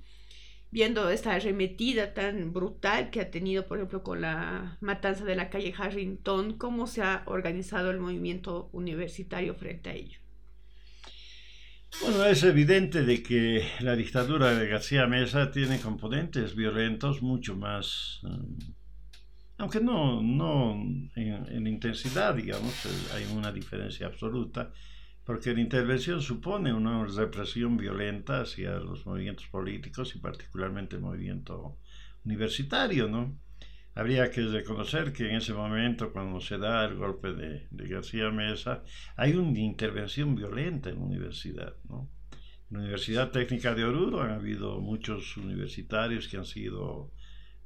[0.72, 5.50] viendo esta arremetida tan brutal que ha tenido, por ejemplo, con la matanza de la
[5.50, 10.20] calle Harrington, ¿cómo se ha organizado el movimiento universitario frente a ello?
[12.02, 18.22] Bueno, es evidente de que la dictadura de García Mesa tiene componentes violentos mucho más
[18.24, 18.74] eh,
[19.62, 20.74] aunque no, no
[21.16, 22.74] en, intensidad, digamos,
[23.14, 24.72] hay una diferencia absoluta,
[25.26, 31.78] porque la intervención supone una represión violenta hacia los movimientos políticos y particularmente el movimiento
[32.26, 33.38] universitario, ¿no?
[33.94, 38.32] Habría que reconocer que en ese momento, cuando se da el golpe de, de García
[38.32, 38.84] Mesa,
[39.18, 42.10] hay una intervención violenta en la universidad, ¿no?
[42.70, 47.12] En la Universidad Técnica de Oruro han habido muchos universitarios que han sido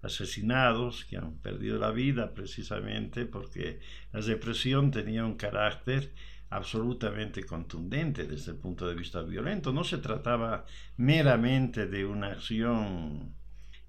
[0.01, 3.79] asesinados, que han perdido la vida precisamente porque
[4.11, 6.11] la represión tenía un carácter
[6.49, 9.73] absolutamente contundente desde el punto de vista violento.
[9.73, 10.65] No se trataba
[10.97, 13.35] meramente de una acción,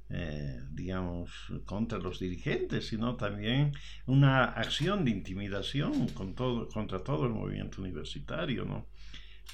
[0.09, 1.31] eh, digamos,
[1.65, 3.73] contra los dirigentes, sino también
[4.07, 8.87] una acción de intimidación contra todo el movimiento universitario.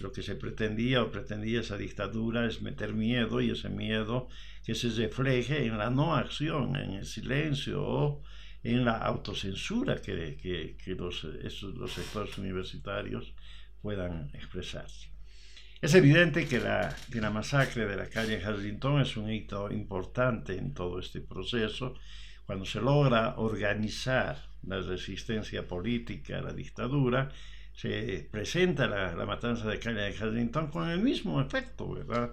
[0.00, 4.28] Lo que se pretendía o pretendía esa dictadura es meter miedo y ese miedo
[4.64, 8.22] que se refleje en la no acción, en el silencio o
[8.64, 10.36] en la autocensura que,
[10.82, 13.34] que, los, los sectores universitarios
[13.80, 15.10] puedan expresarse.
[15.80, 20.56] Es evidente que la, que la masacre de la calle Harrington es un hito importante
[20.56, 21.94] en todo este proceso,
[22.46, 27.30] cuando se logra organizar la resistencia política a la dictadura
[27.74, 32.32] se presenta la, matanza de Calle Harrington con el mismo efecto, ¿verdad?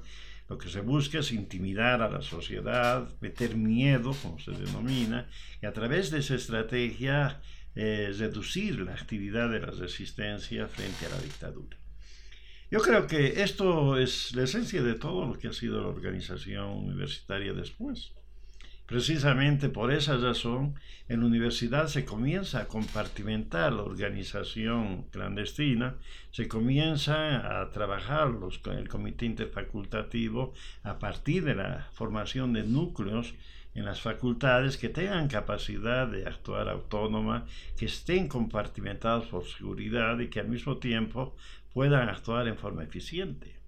[0.50, 5.30] Lo que se busca es intimidar a la sociedad, meter miedo, como se denomina,
[5.62, 7.40] y a través de esa estrategia
[7.76, 11.78] eh, reducir la actividad de la resistencia frente a la dictadura.
[12.72, 16.70] Yo creo que esto es la esencia de todo lo que ha sido la organización
[16.70, 18.12] universitaria después.
[18.90, 20.74] Precisamente por esa razón,
[21.10, 25.98] en la universidad se comienza a compartimentar la organización clandestina,
[26.32, 28.32] se comienza a trabajar
[28.64, 33.36] con el comité interfacultativo a partir de la formación de núcleos
[33.76, 37.46] en las facultades que tengan capacidad de actuar autónoma,
[37.78, 41.36] que estén compartimentados por seguridad y que al mismo tiempo
[41.76, 43.59] puedan actuar en forma eficiente.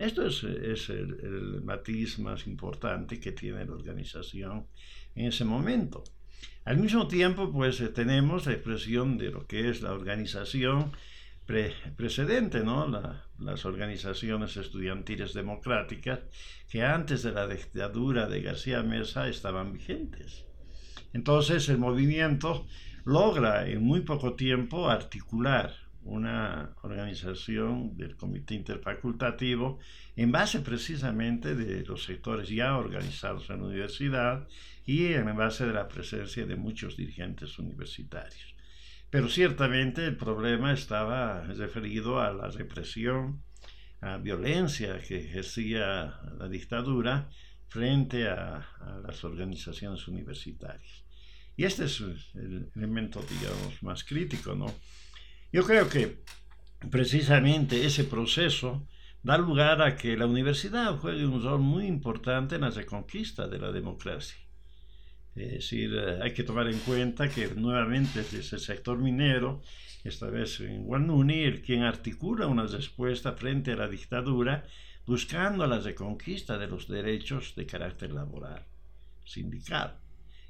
[0.00, 4.66] Esto es, el, matiz más importante que tiene la organización
[5.14, 6.02] en ese momento.
[6.64, 10.92] Al mismo tiempo, pues eh, tenemos la expresión de lo que es la organización
[11.44, 12.86] precedente, ¿no?
[13.38, 16.20] las organizaciones estudiantiles democráticas
[16.70, 20.46] que antes de la dictadura de García Mesa estaban vigentes.
[21.12, 22.66] Entonces el movimiento
[23.04, 29.78] logra en muy poco tiempo articular una organización del comité interfacultativo
[30.16, 34.48] en base precisamente de los sectores ya organizados en la universidad
[34.84, 38.56] y en base de la presencia de muchos dirigentes universitarios.
[39.08, 43.42] Pero ciertamente el problema estaba referido a la represión,
[44.00, 47.28] a violencia que ejercía la dictadura
[47.68, 51.04] frente a, a las organizaciones universitarias.
[51.56, 52.00] Y este es
[52.34, 54.74] el elemento, digamos, más crítico, ¿no?
[55.52, 56.22] Yo creo que
[56.90, 58.86] precisamente ese proceso
[59.22, 63.58] da lugar a que la universidad juegue un rol muy importante en la reconquista de
[63.58, 64.38] la democracia.
[65.34, 69.62] Es decir, eh, hay que tomar en cuenta que nuevamente es ese sector minero,
[70.04, 74.64] esta vez en Guanuni, el quien articula una respuesta frente a la dictadura,
[75.04, 78.64] buscando la reconquista de los derechos de carácter laboral,
[79.24, 79.99] sindical.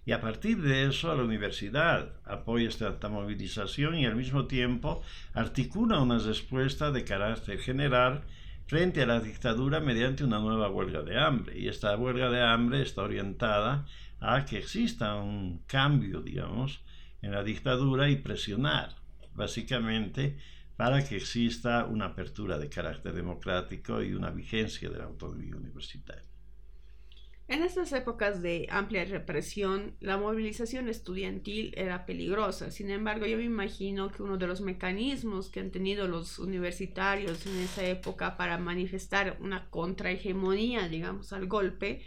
[0.07, 5.03] Y a partir de eso, la universidad apoya esta movilización y al mismo tiempo
[5.35, 8.23] articula una respuesta de carácter general
[8.67, 11.59] frente a la dictadura mediante una nueva huelga de hambre.
[11.59, 13.85] Y esta huelga de hambre está orientada
[14.21, 16.81] a que exista un cambio, digamos,
[17.21, 18.95] en la dictadura y presionar,
[19.35, 20.39] básicamente,
[20.77, 26.30] para que exista una apertura de carácter democrático y una vigencia de la autonomía universitaria.
[27.51, 32.71] En estas épocas de amplia represión, la movilización estudiantil era peligrosa.
[32.71, 37.45] Sin embargo, yo me imagino que uno de los mecanismos que han tenido los universitarios
[37.47, 42.03] en esa época para manifestar una contrahegemonía, digamos, al golpe,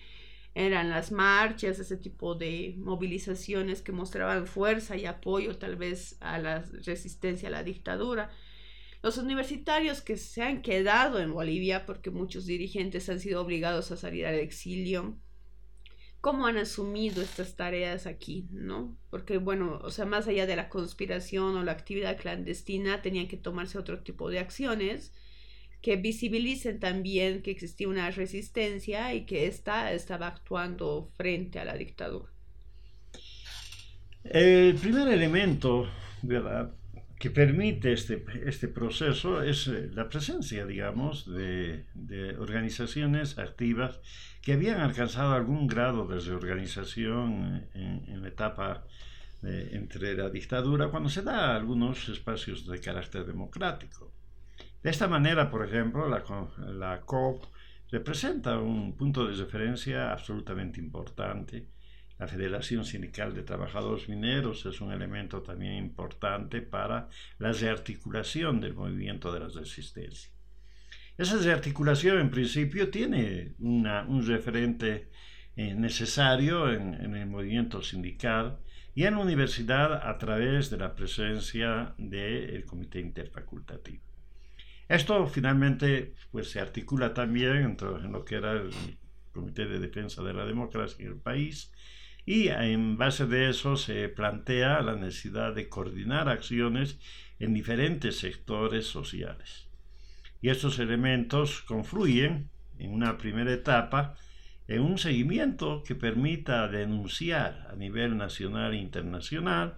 [0.56, 6.40] eran las marchas, ese tipo de movilizaciones que mostraban fuerza y apoyo tal vez a
[6.40, 8.30] la resistencia a la dictadura.
[9.02, 13.98] Los universitarios que se han quedado en Bolivia, porque muchos dirigentes han sido obligados a
[13.98, 15.20] salir al exilio,
[16.24, 18.96] cómo han asumido estas tareas aquí, ¿no?
[19.10, 23.36] Porque, bueno, o sea, más allá de la conspiración o la actividad clandestina, tenían que
[23.36, 25.14] tomarse otro tipo de acciones
[25.82, 31.76] que visibilicen también que existía una resistencia y que ésta estaba actuando frente a la
[31.76, 32.32] dictadura.
[34.24, 35.90] El primer elemento,
[36.22, 36.72] ¿verdad?,
[37.24, 41.86] que permite este, este proceso es eh, la presencia, digamos, de,
[42.38, 44.02] organizaciones activas
[44.42, 48.84] que habían alcanzado algún grado de reorganización en, la etapa
[49.42, 54.12] entre la dictadura, cuando se da algunos espacios de carácter democrático.
[54.84, 56.26] De esta manera, por ejemplo, la,
[56.74, 57.46] la COP
[57.90, 61.68] representa un punto de referencia absolutamente importante
[62.20, 67.10] la Federación Sindical de Trabajadores Mineros es un elemento también importante para
[67.40, 70.32] la rearticulación del movimiento de la resistencia.
[71.18, 75.10] Esa rearticulación en principio tiene un referente
[75.56, 78.58] eh, necesario en, el movimiento sindical
[78.96, 84.04] y en la universidad a través de la presencia del comité interfacultativo.
[84.88, 88.72] Esto finalmente pues, se articula también en lo que era el
[89.34, 91.73] Comité de Defensa de la Democracia en el país
[92.26, 96.98] y en base de eso se plantea la necesidad de coordinar acciones
[97.40, 99.68] en diferentes sectores sociales.
[100.42, 102.50] Y estos elementos confluyen
[102.80, 104.16] en una primera etapa
[104.68, 109.78] en un seguimiento que permita denunciar a nivel nacional e internacional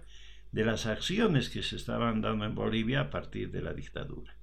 [0.52, 4.36] de las acciones que se estaban dando en Bolivia a partir de la dictadura.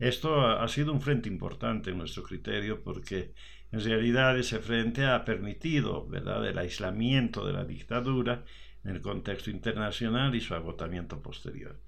[0.00, 3.32] Esto ha sido un frente importante en nuestro criterio porque
[3.74, 6.46] en realidad ese frente ha permitido ¿verdad?
[6.46, 8.44] el aislamiento de la dictadura
[8.84, 11.80] en el contexto internacional y su agotamiento posterior.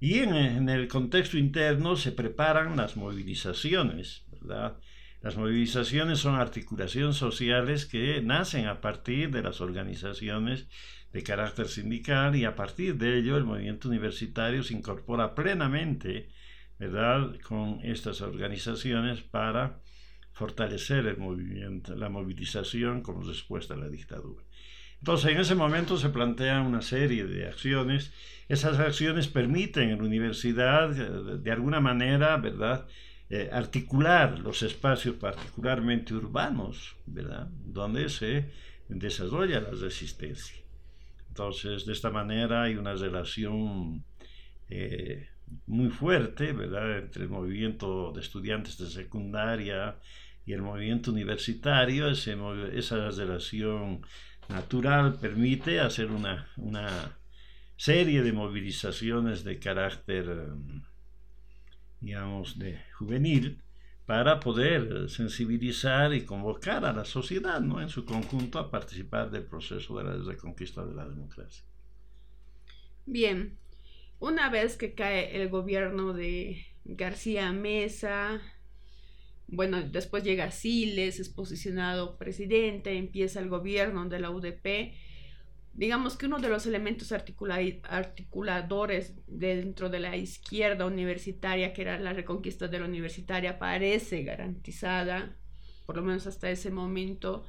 [0.00, 4.78] Y en, el contexto interno se preparan las movilizaciones, ¿verdad?
[5.20, 10.66] Las movilizaciones son articulaciones sociales que nacen a partir de las organizaciones
[11.12, 16.30] de carácter sindical y a partir de ello el movimiento universitario se incorpora plenamente
[16.80, 17.36] ¿verdad?
[17.46, 19.81] con estas organizaciones para
[20.32, 24.42] fortalecer el movimiento, la movilización como respuesta a la dictadura.
[24.98, 28.12] Entonces, en ese momento se plantean una serie de acciones.
[28.48, 32.86] Esas acciones permiten en la universidad, de, alguna manera, ¿verdad?,
[33.28, 38.50] eh, articular los espacios particularmente urbanos, ¿verdad?, donde se
[38.88, 40.62] desarrolla la resistencia.
[41.28, 44.04] Entonces, de esta manera hay una relación
[44.68, 45.31] eh,
[45.66, 49.96] muy fuerte, ¿verdad?, entre el movimiento de estudiantes de secundaria
[50.44, 54.02] y el movimiento universitario, esa relación
[54.48, 57.18] natural permite hacer una, una
[57.76, 60.48] serie de movilizaciones de carácter,
[62.00, 63.62] digamos, de juvenil,
[64.06, 67.80] para poder sensibilizar y convocar a la sociedad ¿no?
[67.80, 71.64] en su conjunto a participar del proceso de la reconquista de la democracia.
[73.06, 73.58] Bien,
[74.22, 78.40] una vez que cae el gobierno de García Mesa,
[79.48, 84.94] bueno, después llega Siles, es posicionado presidente, empieza el gobierno de la UDP.
[85.74, 92.12] Digamos que uno de los elementos articuladores dentro de la izquierda universitaria, que era la
[92.12, 95.36] reconquista de la universitaria, parece garantizada,
[95.84, 97.44] por lo menos hasta ese momento.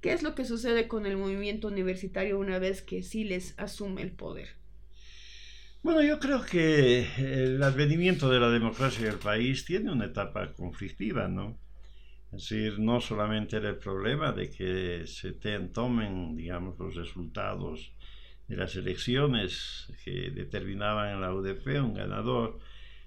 [0.00, 4.10] ¿Qué es lo que sucede con el movimiento universitario una vez que Siles asume el
[4.10, 4.58] poder?
[5.82, 10.52] Bueno, yo creo que el advenimiento de la democracia en el país tiene una etapa
[10.52, 11.58] conflictiva, ¿no?
[12.32, 15.32] Es decir, no solamente era el problema de que se
[15.72, 17.92] tomen, digamos, los resultados
[18.48, 22.58] de las elecciones que determinaban en la UDP un ganador,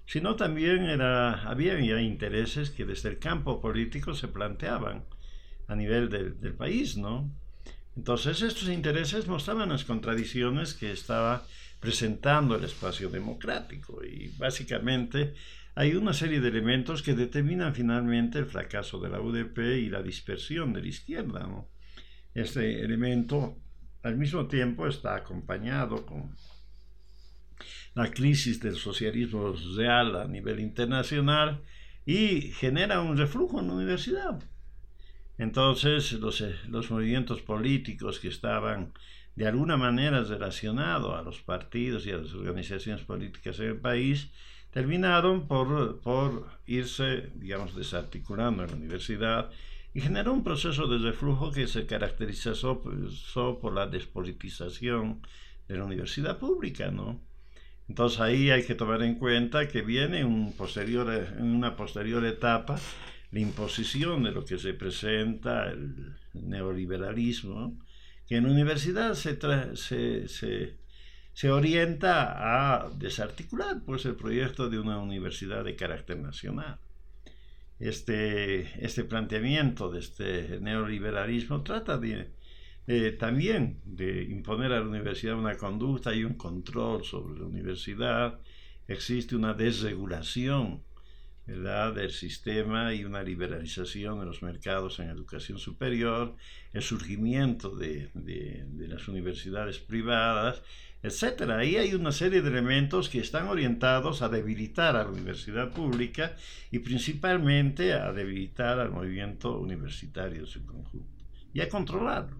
[0.06, 5.04] sino también era, había intereses que desde el campo político se planteaban
[5.68, 7.30] a nivel del país, ¿no?
[7.96, 11.44] Entonces estos intereses mostraban las contradicciones que estaba
[11.82, 15.34] presentando el espacio democrático y básicamente
[15.74, 20.00] hay una serie de elementos que determinan finalmente el fracaso de la UDP y la
[20.00, 21.44] dispersión de la izquierda.
[22.34, 23.58] Este elemento
[24.04, 26.36] al mismo tiempo está acompañado con
[27.94, 31.62] la crisis del socialismo real a nivel internacional
[32.06, 34.40] y genera un reflujo en la universidad.
[35.36, 38.92] Entonces los, los movimientos políticos que estaban
[39.34, 44.30] de alguna manera relacionado a los partidos y a las organizaciones políticas en el país,
[44.70, 49.50] terminaron por, por irse, digamos, desarticulando en la universidad
[49.94, 52.80] y generó un proceso de reflujo que se caracterizó
[53.60, 55.20] por la despolitización
[55.68, 57.20] de la universidad pública, ¿no?
[57.88, 60.54] Entonces ahí hay que tomar en cuenta que viene en
[61.38, 62.78] una posterior etapa
[63.30, 67.78] la imposición de lo que se presenta el neoliberalismo,
[68.26, 69.38] que en universidad se,
[69.76, 70.76] se,
[71.32, 76.78] se, orienta a desarticular pues, el proyecto de una universidad de carácter nacional.
[77.78, 82.30] Este, este planteamiento de este neoliberalismo trata de,
[83.18, 88.38] también de imponer a la universidad una conducta y un control sobre la universidad.
[88.86, 90.82] Existe una desregulación
[91.46, 96.36] del sistema y una liberalización de los mercados en educación superior,
[96.72, 98.10] el surgimiento de,
[98.88, 100.62] las universidades privadas,
[101.02, 101.50] etc.
[101.50, 106.36] Ahí hay una serie de elementos que están orientados a debilitar a la universidad pública
[106.70, 112.36] y principalmente a debilitar al movimiento universitario en su conjunto y a controlarlo.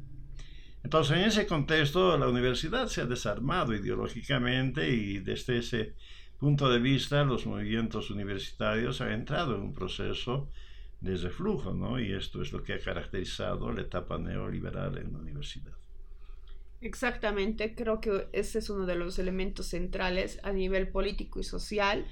[0.85, 5.95] Entonces, en ese contexto, la universidad se ha desarmado ideológicamente y desde ese
[6.43, 10.49] punto de vista, los movimientos universitarios han entrado en un proceso
[11.01, 12.01] de reflujo, ¿no?
[12.01, 15.71] Y esto es lo que ha caracterizado la etapa neoliberal en la universidad.
[16.81, 22.07] Exactamente, creo que ese es uno de los elementos centrales a nivel político y social,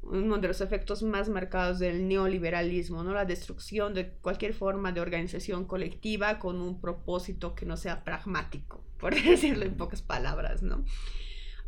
[0.00, 3.12] uno de los efectos más marcados del neoliberalismo, ¿no?
[3.12, 8.82] La destrucción de cualquier forma de organización colectiva con un propósito que no sea pragmático,
[8.98, 10.82] por decirlo en pocas palabras, ¿no?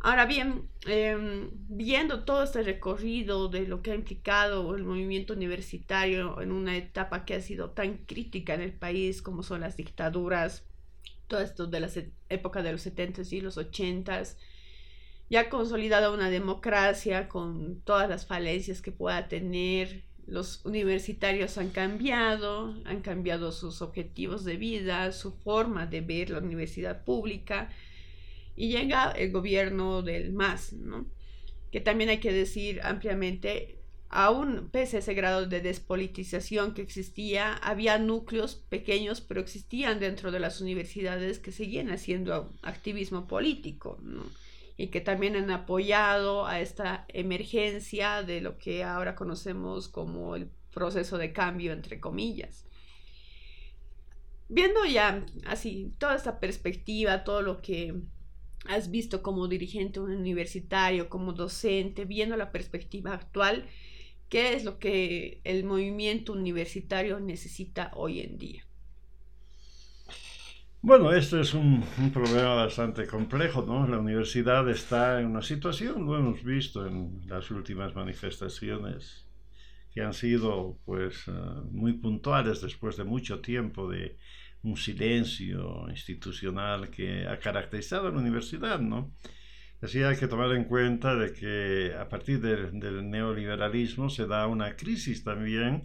[0.01, 6.41] Ahora bien, em, viendo todo este recorrido de lo que ha implicado el movimiento universitario
[6.41, 10.63] en una etapa que ha sido tan crítica en el país como son las dictaduras,
[11.27, 11.89] todo esto de la
[12.29, 14.37] época de los 70s y los 80s,
[15.29, 22.75] ya consolidada una democracia con todas las falencias que pueda tener, los universitarios han cambiado,
[22.85, 27.69] han cambiado sus objetivos de vida, su forma de ver la universidad pública
[28.55, 31.05] y llega el gobierno del MAS, ¿no?
[31.71, 33.77] que también hay que decir ampliamente,
[34.09, 40.31] aún pese a ese grado de despolitización que existía, había núcleos pequeños, pero existían dentro
[40.31, 43.99] de las universidades que seguían haciendo activismo político,
[44.77, 50.49] y que también han apoyado a esta emergencia de lo que ahora conocemos como el
[50.73, 52.65] proceso de cambio, entre comillas.
[54.47, 58.01] Viendo ya así toda esta perspectiva, todo lo que
[58.65, 63.65] has visto como dirigente universitario, como docente, viendo la perspectiva actual,
[64.29, 68.65] ¿qué es lo que el movimiento universitario necesita hoy en día?
[70.81, 71.83] Bueno, este es un,
[72.13, 73.85] problema bastante complejo, ¿no?
[73.85, 79.27] La universidad está en una situación, lo hemos visto en las últimas manifestaciones,
[79.93, 81.31] que han sido pues eh,
[81.71, 84.17] muy puntuales después de mucho tiempo de
[84.63, 89.11] un silencio institucional que ha caracterizado a la universidad, ¿no?
[89.81, 94.75] Así hay que tomar en cuenta de que a partir del neoliberalismo se da una
[94.75, 95.83] crisis también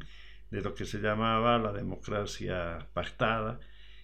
[0.51, 3.61] de lo que se llamaba la democracia pactada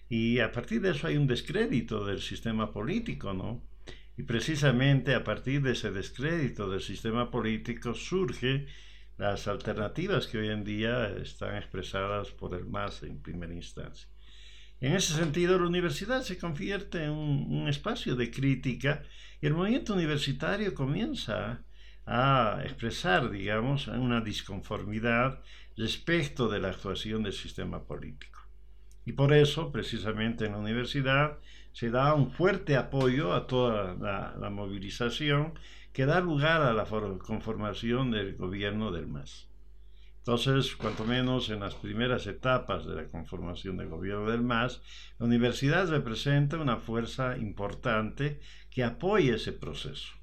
[0.07, 3.63] y a partir de eso hay un descrédito del sistema político, ¿no?
[4.17, 8.67] Y precisamente a partir de ese descrédito del sistema político surge
[9.17, 14.07] las alternativas que hoy en día están expresadas por el MAS en primera instancia.
[14.81, 19.03] En ese sentido, la universidad se convierte en un, espacio de crítica
[19.39, 21.63] y el movimiento universitario comienza
[22.07, 25.39] a expresar, digamos, una disconformidad
[25.77, 28.39] respecto de la actuación del sistema político.
[29.05, 31.37] Y por eso, precisamente en la universidad,
[31.73, 35.53] se da un fuerte apoyo a toda la, la movilización
[35.93, 39.50] que da lugar a la conformación del gobierno del MAS.
[40.21, 44.79] Entonces, cuanto menos en las primeras etapas de la conformación del gobierno del MAS,
[45.17, 50.13] la universidad representa una fuerza importante que apoya ese proceso.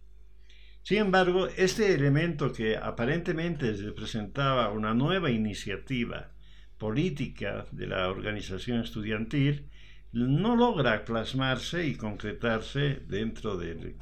[0.85, 6.31] Sin embargo, este elemento que aparentemente representaba una nueva iniciativa
[6.79, 9.69] política de la organización estudiantil,
[10.13, 13.97] no logra plasmarse y concretarse dentro del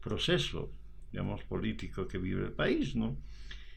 [0.00, 0.72] proceso,
[1.10, 3.18] digamos, político que vive el país, ¿no?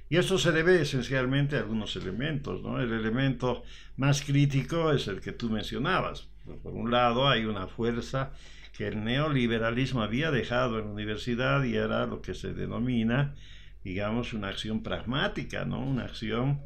[0.09, 2.61] Y esto se debe esencialmente a algunos elementos.
[2.61, 2.79] ¿no?
[2.79, 3.63] El elemento
[3.97, 6.27] más crítico es el que tú mencionabas.
[6.61, 8.31] Por un lado, hay una fuerza
[8.77, 13.35] que el neoliberalismo había dejado en la universidad y era lo que se denomina,
[13.83, 15.79] digamos, una acción pragmática, ¿no?
[15.79, 16.61] una acción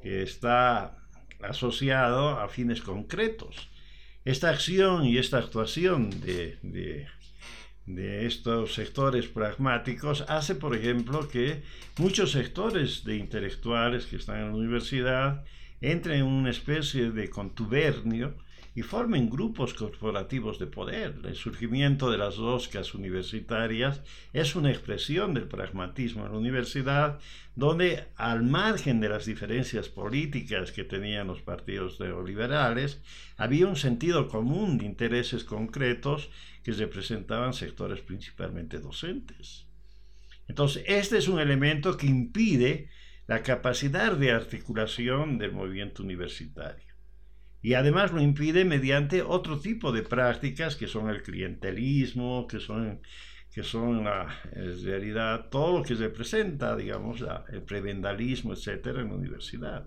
[0.00, 0.98] que está
[1.42, 3.70] asociado a fines concretos.
[4.24, 7.06] Esta acción y esta actuación de, de
[7.86, 11.62] de estos sectores pragmáticos hace, por ejemplo, que
[11.98, 15.44] muchos sectores de intelectuales que están en la universidad
[15.80, 18.34] entren en una especie de contubernio
[18.74, 21.20] y formen grupos corporativos de poder.
[21.24, 24.02] El surgimiento de las roscas universitarias
[24.32, 27.20] es una expresión del pragmatismo en la universidad,
[27.54, 33.00] donde al margen de las diferencias políticas que tenían los partidos neoliberales,
[33.36, 36.30] había un sentido común de intereses concretos
[36.64, 39.66] que representaban sectores principalmente docentes.
[40.48, 42.88] Entonces, este es un elemento que impide
[43.26, 46.93] la capacidad de articulación del movimiento universitario
[47.64, 53.00] y además lo impide mediante otro tipo de prácticas que son el clientelismo, que son,
[53.50, 59.14] que son la, en realidad todo lo que representa, digamos, el prebendalismo, etcétera, en la
[59.14, 59.86] universidad.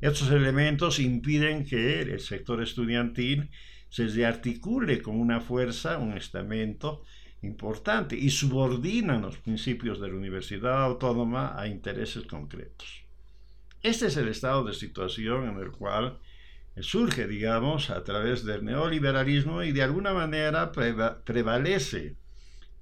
[0.00, 3.50] Estos elementos impiden que el sector estudiantil
[3.88, 7.02] se rearticule con una fuerza, un estamento
[7.42, 13.02] importante y subordinan los principios de la universidad autónoma a intereses concretos.
[13.82, 16.20] Este es el estado de situación en el cual
[16.82, 22.16] surge, digamos, a través del neoliberalismo y de alguna manera prevalece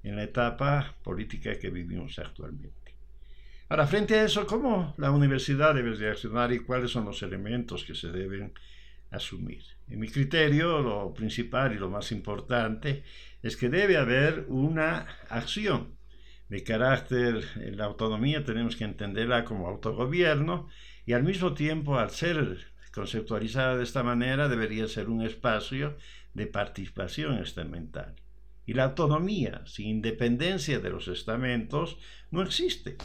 [0.02, 2.94] en la etapa política que vivimos actualmente.
[3.68, 7.94] Ahora, frente a eso, ¿cómo la universidad debe reaccionar y cuáles son los elementos que
[7.94, 8.52] se deben
[9.10, 9.62] asumir?
[9.88, 13.02] En mi criterio, lo principal y lo más importante
[13.42, 15.98] es que debe haber una acción
[16.48, 17.44] de carácter,
[17.76, 20.68] la autonomía tenemos que entenderla como autogobierno
[21.04, 25.96] y al mismo tiempo, al ser Conceptualizada de esta manera, debería ser un espacio
[26.34, 28.14] de participación estamental.
[28.66, 31.96] Y la autonomía, sin independencia de los estamentos,
[32.30, 32.96] no existe.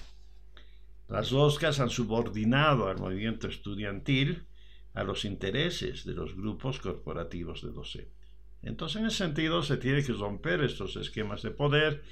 [1.08, 4.46] Las roscas han subordinado al movimiento estudiantil
[4.94, 8.14] a los intereses de los grupos corporativos de docentes.
[8.62, 12.04] Entonces, en ese sentido, se tiene que romper estos esquemas de poder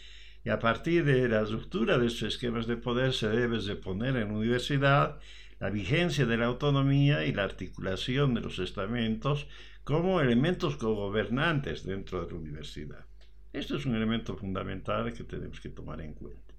[0.44, 4.16] y a partir de la ruptura de estos esquemas de poder se debe de poner
[4.18, 5.20] en la universidad
[5.62, 9.48] la vigencia de la autonomía y la articulación de los estamentos
[9.84, 13.06] como elementos cogobernantes dentro de la universidad.
[13.54, 16.56] Esto es un elemento fundamental que tenemos que tomar en cuenta.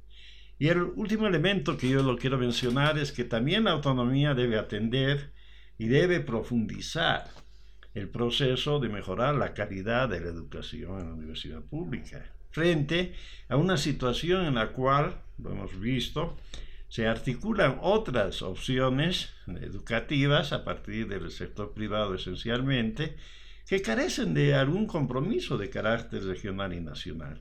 [0.57, 4.57] Y el último elemento que yo lo quiero mencionar es que también la autonomía debe
[4.57, 5.33] atender
[5.79, 7.25] y debe profundizar
[7.95, 13.15] el proceso de mejorar la calidad de la educación en la universidad pública, frente
[13.49, 16.37] a una situación en la cual, lo hemos visto,
[16.93, 23.17] se articulan otras opciones educativas a partir del sector privado esencialmente,
[23.67, 27.41] que carecen de algún compromiso de carácter regional y nacional.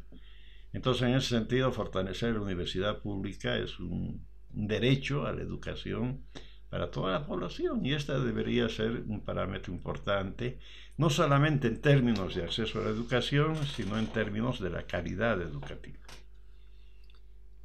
[0.71, 6.21] Entonces, en ese sentido, fortalecer la universidad pública es un, derecho a la educación
[6.69, 10.59] para toda la población y esta debería ser un parámetro importante,
[10.95, 15.41] no solamente en términos de acceso a la educación, sino en términos de la calidad
[15.41, 15.99] educativa.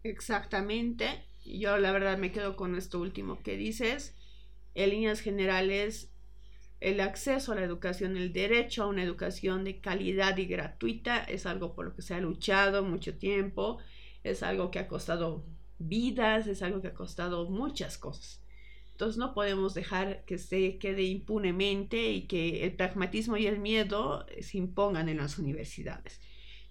[0.03, 1.36] Exactamente.
[1.47, 4.17] Yo la verdad me quedo con esto último que dices.
[4.75, 6.11] En líneas generales,
[6.81, 11.47] el acceso a la educación, el derecho a una educación de calidad y gratuita es
[11.47, 13.79] algo por lo que se ha luchado mucho tiempo,
[14.25, 15.45] es algo que ha costado
[15.79, 18.43] vidas, es algo que ha costado muchas cosas.
[18.91, 24.27] Entonces no podemos dejar que se quede impunemente y que el pragmatismo y el miedo
[24.41, 26.21] se impongan en las universidades.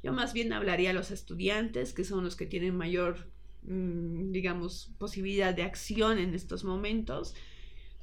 [0.03, 3.31] Yo más bien hablaría a los estudiantes, que son los que tienen mayor,
[3.67, 7.35] digamos, posibilidad de acción en estos momentos,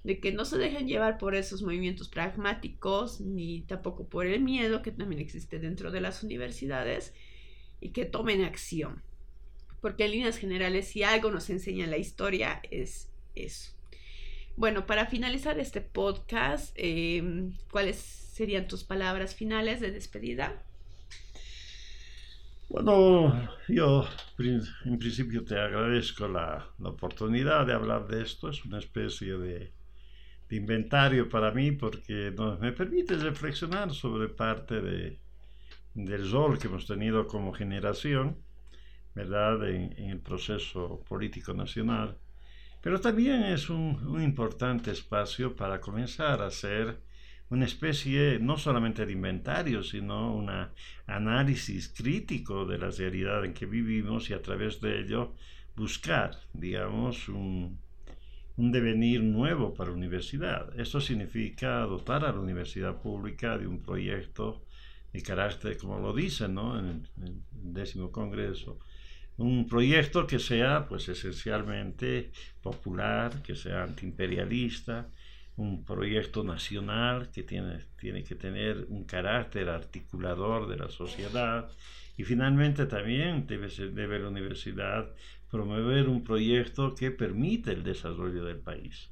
[0.04, 4.82] de que no se dejen llevar por esos movimientos pragmáticos, ni tampoco por el miedo
[4.82, 7.14] que también existe dentro de las universidades,
[7.80, 9.02] y que tomen acción.
[9.80, 13.72] Porque en líneas generales, si algo nos enseña la historia, es eso.
[14.56, 20.62] Bueno, para finalizar este podcast, em, ¿cuáles serían tus palabras finales de despedida?
[22.72, 24.06] Bueno, yo
[24.40, 28.48] en principio te agradezco la, la oportunidad de hablar de esto.
[28.48, 29.74] Es una especie de
[30.48, 35.18] inventario para mí porque me permite reflexionar sobre parte de,
[35.92, 38.38] del rol que hemos tenido como generación,
[39.14, 42.16] ¿verdad?, en, el proceso político nacional.
[42.80, 47.02] Pero también es un, un, importante espacio para comenzar a hacer
[47.52, 50.50] una especie no solamente de inventario, sino un
[51.06, 55.34] análisis crítico de la realidad en que vivimos y a través de ello
[55.76, 57.78] buscar, digamos, un,
[58.56, 60.80] un devenir nuevo para la universidad.
[60.80, 64.64] Esto significa dotar a la universidad pública de un proyecto
[65.12, 66.78] de carácter, como lo dicen ¿no?
[66.78, 68.78] en, el, décimo congreso,
[69.36, 72.32] un proyecto que sea pues esencialmente
[72.62, 75.08] popular, que sea antiimperialista,
[75.62, 81.70] un proyecto nacional que tiene, tiene que tener un carácter articulador de la sociedad
[82.16, 85.08] y finalmente también debe, ser, debe la universidad
[85.50, 89.08] promover un proyecto que permite el desarrollo del país.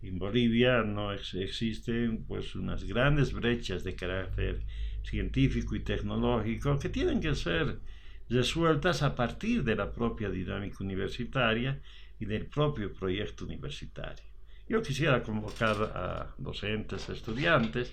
[0.00, 4.62] En Bolivia no existen pues unas grandes brechas de carácter
[5.02, 7.80] científico y tecnológico que tienen que ser
[8.28, 11.80] resueltas a partir de la propia dinámica universitaria
[12.20, 14.33] y del propio proyecto universitario.
[14.68, 17.92] Yo quisiera convocar a docentes, estudiantes,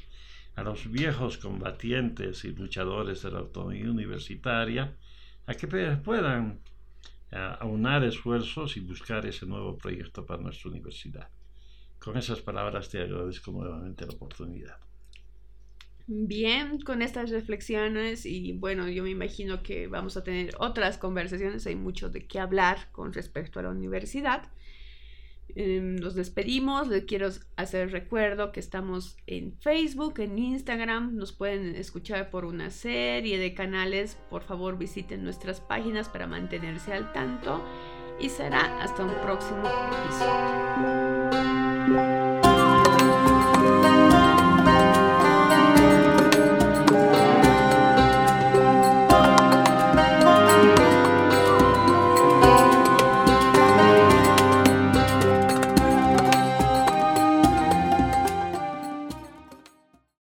[0.55, 4.95] a los viejos combatientes y luchadores de la autonomía universitaria,
[5.47, 6.59] a que puedan
[7.31, 11.29] aunar esfuerzos y buscar ese nuevo proyecto para nuestra universidad.
[11.99, 14.77] Con esas palabras te agradezco nuevamente la oportunidad.
[16.07, 21.65] Bien, con estas reflexiones y bueno, yo me imagino que vamos a tener otras conversaciones,
[21.67, 24.51] hay mucho de qué hablar con respecto a la universidad.
[25.55, 26.87] Em, nos despedimos.
[26.87, 31.15] Les quiero hacer recuerdo que estamos en Facebook, en Instagram.
[31.15, 34.17] Nos pueden escuchar por una serie de canales.
[34.29, 37.63] Por favor, visiten nuestras páginas para mantenerse al tanto.
[38.19, 39.63] Y será hasta un próximo
[40.05, 40.61] episodio.